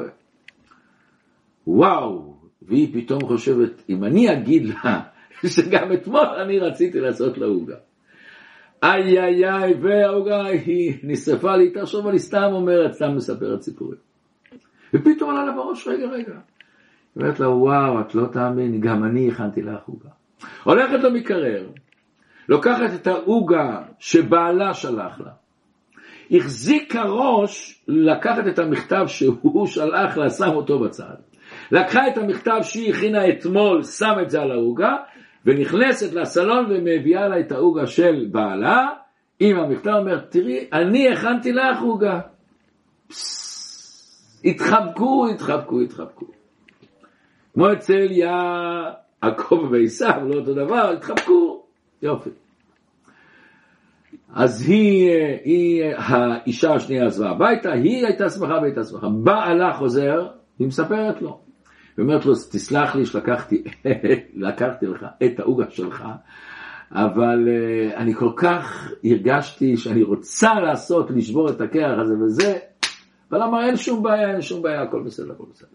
וואו, 1.66 2.36
והיא 2.62 2.94
פתאום 2.94 3.20
חושבת, 3.26 3.82
אם 3.88 4.04
אני 4.04 4.32
אגיד 4.32 4.66
לה 4.66 5.00
שגם 5.54 5.92
אתמול 5.92 6.26
אני 6.42 6.58
רציתי 6.58 7.00
לעשות 7.00 7.38
לה 7.38 7.46
עוגה. 7.46 7.76
איי 8.82 9.20
איי 9.20 9.50
איי, 9.50 9.74
והעוגה 9.74 10.44
היא 10.44 10.98
נשרפה 11.02 11.56
לי, 11.56 11.70
תחשוב, 11.70 12.06
אני 12.06 12.18
סתם 12.18 12.48
אומרת, 12.52 12.92
סתם 12.92 13.16
מספרת 13.16 13.62
סיפורים. 13.62 13.98
ופתאום 14.94 15.30
עלה 15.30 15.44
לה 15.44 15.52
בראש, 15.52 15.88
רגע, 15.88 16.06
רגע. 16.06 16.32
היא 16.32 17.22
אומרת 17.22 17.40
לה, 17.40 17.48
וואו, 17.48 18.00
את 18.00 18.14
לא 18.14 18.26
תאמין, 18.32 18.80
גם 18.80 19.04
אני 19.04 19.28
הכנתי 19.28 19.62
לך 19.62 19.80
עוגה. 19.86 20.08
הולכת 20.64 21.04
למקרר, 21.04 21.66
לוקחת 22.48 22.94
את 22.94 23.06
העוגה 23.06 23.82
שבעלה 23.98 24.74
שלח 24.74 25.20
לה, 25.20 25.32
החזיקה 26.30 27.02
ראש 27.02 27.84
לקחת 27.88 28.46
את 28.48 28.58
המכתב 28.58 29.04
שהוא 29.06 29.66
שלח 29.66 30.16
לה, 30.16 30.30
שם 30.30 30.50
אותו 30.50 30.78
בצד. 30.78 31.14
לקחה 31.72 32.08
את 32.08 32.18
המכתב 32.18 32.58
שהיא 32.62 32.90
הכינה 32.94 33.28
אתמול, 33.28 33.82
שם 33.82 34.14
את 34.22 34.30
זה 34.30 34.40
על 34.40 34.50
העוגה, 34.50 34.96
ונכנסת 35.48 36.12
לסלון 36.12 36.66
ומביאה 36.70 37.28
לה 37.28 37.40
את 37.40 37.52
העוגה 37.52 37.86
של 37.86 38.26
בעלה, 38.30 38.86
עם 39.40 39.56
המכתב 39.56 39.90
אומר, 39.90 40.18
תראי, 40.18 40.68
אני 40.72 41.12
הכנתי 41.12 41.52
לך 41.52 41.80
עוגה. 41.82 42.20
התחבקו, 44.44 45.28
התחבקו, 45.28 45.80
התחבקו. 45.80 46.26
כמו 47.54 47.72
אצל 47.72 48.06
יעקב 48.10 49.68
ועשיו, 49.70 50.20
לא 50.24 50.34
אותו 50.34 50.54
דבר, 50.54 50.92
התחבקו, 50.92 51.62
יופי. 52.02 52.30
אז 54.34 54.68
היא, 54.68 55.10
היא, 55.44 55.84
האישה 55.96 56.74
השנייה 56.74 57.06
עזבה 57.06 57.30
הביתה, 57.30 57.72
היא 57.72 58.06
הייתה 58.06 58.30
שמחה 58.30 58.54
והייתה 58.62 58.84
שמחה. 58.84 59.08
בעלה 59.08 59.74
חוזר, 59.74 60.28
היא 60.58 60.66
מספרת 60.66 61.22
לו. 61.22 61.47
היא 61.98 62.04
אומרת 62.04 62.26
לו, 62.26 62.34
תסלח 62.34 62.94
לי 62.94 63.06
שלקחתי 63.06 63.62
לקחתי 64.46 64.86
לך 64.86 65.06
את 65.24 65.40
העוגה 65.40 65.70
שלך, 65.70 66.04
אבל 66.92 67.48
uh, 67.48 67.96
אני 67.96 68.14
כל 68.14 68.32
כך 68.36 68.92
הרגשתי 69.04 69.76
שאני 69.76 70.02
רוצה 70.02 70.54
לעשות, 70.54 71.10
לשבור 71.10 71.50
את 71.50 71.60
הקרח 71.60 71.98
הזה 71.98 72.14
וזה, 72.14 72.58
אבל 73.30 73.42
אמר, 73.42 73.62
אין 73.62 73.76
שום 73.76 74.02
בעיה, 74.02 74.32
אין 74.32 74.40
שום 74.40 74.62
בעיה, 74.62 74.82
הכל 74.82 75.02
בסדר, 75.02 75.32
הכל 75.32 75.44
בסדר. 75.54 75.68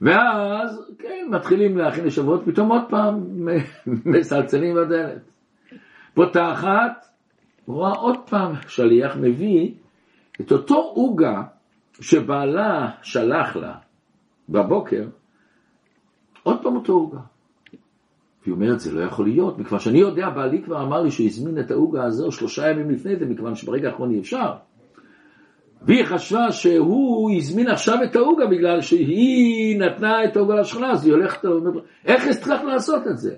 ואז, 0.00 0.82
כן, 0.98 1.28
מתחילים 1.30 1.78
להכין 1.78 2.04
לשבועות, 2.04 2.42
פתאום 2.44 2.72
עוד 2.72 2.82
פעם 2.88 3.46
מצלצלים 4.14 4.74
בדלת. 4.74 5.30
פותחת, 6.14 7.06
רואה 7.66 7.92
עוד 7.92 8.16
פעם 8.30 8.52
שליח 8.68 9.16
מביא 9.16 9.72
את 10.40 10.52
אותו 10.52 10.92
עוגה 10.94 11.42
שבעלה 12.00 12.90
שלח 13.02 13.56
לה 13.56 13.74
בבוקר, 14.50 15.04
עוד 16.42 16.62
פעם 16.62 16.76
אותו 16.76 16.92
עוגה. 16.92 17.18
והיא 18.42 18.54
אומרת, 18.54 18.80
זה 18.80 18.92
לא 18.92 19.04
יכול 19.04 19.26
להיות, 19.26 19.58
מכיוון 19.58 19.78
שאני 19.78 19.98
יודע, 19.98 20.30
בעלי 20.30 20.62
כבר 20.62 20.82
אמר 20.82 21.02
לי 21.02 21.10
שהוא 21.10 21.26
הזמין 21.26 21.60
את 21.60 21.70
העוגה 21.70 22.04
הזו 22.04 22.32
שלושה 22.32 22.70
ימים 22.70 22.90
לפני 22.90 23.16
זה, 23.16 23.26
מכיוון 23.26 23.54
שברגע 23.54 23.88
האחרון 23.88 24.10
אי 24.10 24.20
אפשר. 24.20 24.52
והיא 25.82 26.04
חשבה 26.04 26.52
שהוא 26.52 27.30
הזמין 27.36 27.68
עכשיו 27.68 27.98
את 28.04 28.16
העוגה 28.16 28.46
בגלל 28.46 28.80
שהיא 28.80 29.80
נתנה 29.80 30.24
את 30.24 30.36
העוגה 30.36 30.54
לשכנה, 30.54 30.90
אז 30.90 31.04
היא 31.04 31.12
הולכת, 31.12 31.48
איך 32.04 32.26
הצלחת 32.26 32.64
לעשות 32.64 33.06
את 33.06 33.18
זה? 33.18 33.34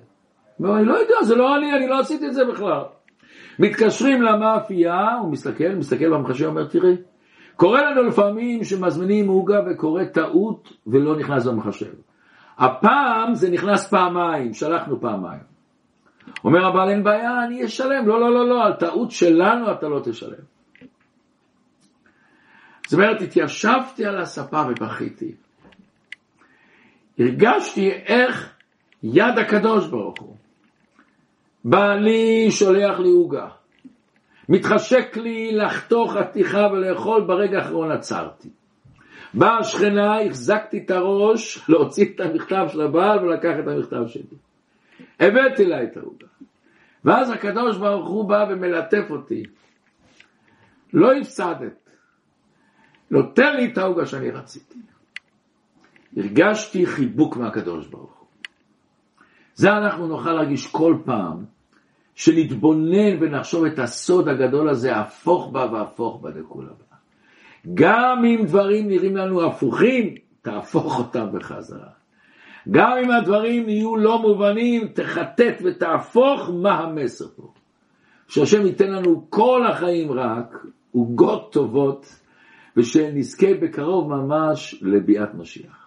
אומר, 0.61 0.77
אני 0.77 0.85
לא 0.85 0.95
יודע, 0.95 1.15
זה 1.23 1.35
לא 1.35 1.57
אני, 1.57 1.73
אני 1.73 1.87
לא 1.87 1.99
עשיתי 1.99 2.27
את 2.27 2.35
זה 2.35 2.45
בכלל. 2.45 2.83
מתקשרים 3.59 4.23
למאפייה, 4.23 5.15
הוא 5.23 5.33
מסתכל, 5.33 5.75
מסתכל 5.77 6.11
במחשב, 6.11 6.45
אומר, 6.45 6.65
תראי, 6.65 6.97
קורה 7.57 7.91
לנו 7.91 8.03
לפעמים 8.03 8.65
שמזמינים 8.65 9.29
עוגה 9.29 9.59
וקורה 9.71 10.07
טעות 10.07 10.73
ולא 10.87 11.17
נכנס 11.17 11.47
במחשב. 11.47 11.93
הפעם 12.59 13.35
זה 13.35 13.51
נכנס 13.51 13.89
פעמיים, 13.91 14.55
שלחנו 14.55 15.01
פעמיים. 15.01 15.53
אומר 16.45 16.67
הבעל 16.67 16.89
אין 16.89 17.05
בעיה, 17.05 17.45
אני 17.45 17.65
אשלם, 17.65 18.09
לא, 18.09 18.21
לא, 18.21 18.35
לא, 18.35 18.49
לא, 18.49 18.65
על 18.65 18.73
טעות 18.73 19.11
שלנו 19.11 19.73
אתה 19.73 19.89
לא 19.89 20.01
תשלם. 20.05 20.45
זאת 22.87 23.01
אומרת, 23.01 23.23
התיישבתי 23.23 24.07
על 24.07 24.21
הספה 24.21 24.63
ובכיתי. 24.69 25.35
הרגשתי 27.19 27.91
איך 27.91 28.55
יד 29.03 29.39
הקדוש 29.39 29.89
ברוך 29.89 30.21
הוא. 30.21 30.37
בעלי 31.65 32.51
שולח 32.51 32.99
לי 32.99 33.11
עוגה. 33.11 33.49
מתחשק 34.53 35.17
לי 35.17 35.53
לחתוך 35.53 36.13
חתיכה 36.17 36.69
ולאכול, 36.73 37.25
ברגע 37.27 37.59
האחרון 37.59 37.91
עצרתי. 37.91 38.49
באה 39.35 39.59
השכנה, 39.59 40.21
החזקתי 40.21 40.79
את 40.85 40.91
הראש, 40.91 41.59
להוציא 41.71 42.07
את 42.15 42.21
המכתב 42.21 42.67
של 42.69 42.81
הבעל 42.81 43.19
ולקח 43.19 43.53
את 43.63 43.69
המכתב 43.69 44.07
שלי. 44.07 44.37
הבאתי 45.21 45.65
לה 45.65 45.83
את 45.83 45.97
העוגה. 45.97 46.27
ואז 47.05 47.31
הקדוש 47.31 47.79
ברוך 47.79 48.09
הוא 48.09 48.29
בא 48.29 48.47
ומלטף 48.51 49.11
אותי. 49.11 49.43
לא 50.93 51.13
הפסדת. 51.13 51.91
נותן 53.11 53.57
לי 53.57 53.73
את 53.73 53.79
העוגה 53.79 54.07
שאני 54.07 54.31
רציתי. 54.31 54.79
הרגשתי 56.17 56.87
חיבוק 56.87 57.37
מהקדוש 57.37 57.87
ברוך 57.87 58.19
הוא. 58.19 58.29
זה 59.55 59.69
אנחנו 59.71 60.07
נוכל 60.07 60.33
להרגיש 60.33 60.67
כל 60.67 60.97
פעם 61.05 61.45
שנתבונן 62.15 63.17
ונחשוב 63.21 63.65
את 63.65 63.79
הסוד 63.79 64.29
הגדול 64.29 64.69
הזה, 64.69 64.97
הפוך 64.97 65.49
בה 65.53 65.69
והפוך 65.73 66.21
בה 66.23 66.31
דכולה 66.31 66.69
בה. 66.69 66.97
גם 67.75 68.25
אם 68.25 68.45
דברים 68.47 68.89
נראים 68.89 69.17
לנו 69.17 69.47
הפוכים, 69.47 70.15
תהפוך 70.43 70.99
אותם 70.99 71.27
בחזרה. 71.33 71.89
גם 72.71 72.93
אם 73.05 73.11
הדברים 73.11 73.69
יהיו 73.69 73.97
לא 73.97 74.23
מובנים, 74.23 74.89
תחטט 74.89 75.63
ותהפוך 75.65 76.51
מה 76.63 76.79
המסר 76.79 77.27
פה. 77.37 77.53
שהשם 78.29 78.67
ייתן 78.67 78.91
לנו 78.91 79.27
כל 79.31 79.67
החיים 79.67 80.13
רק 80.13 80.67
עוגות 80.93 81.53
טובות 81.53 82.07
ושנזכה 82.77 83.55
בקרוב 83.61 84.09
ממש 84.09 84.83
לביאת 84.83 85.35
משיח. 85.35 85.82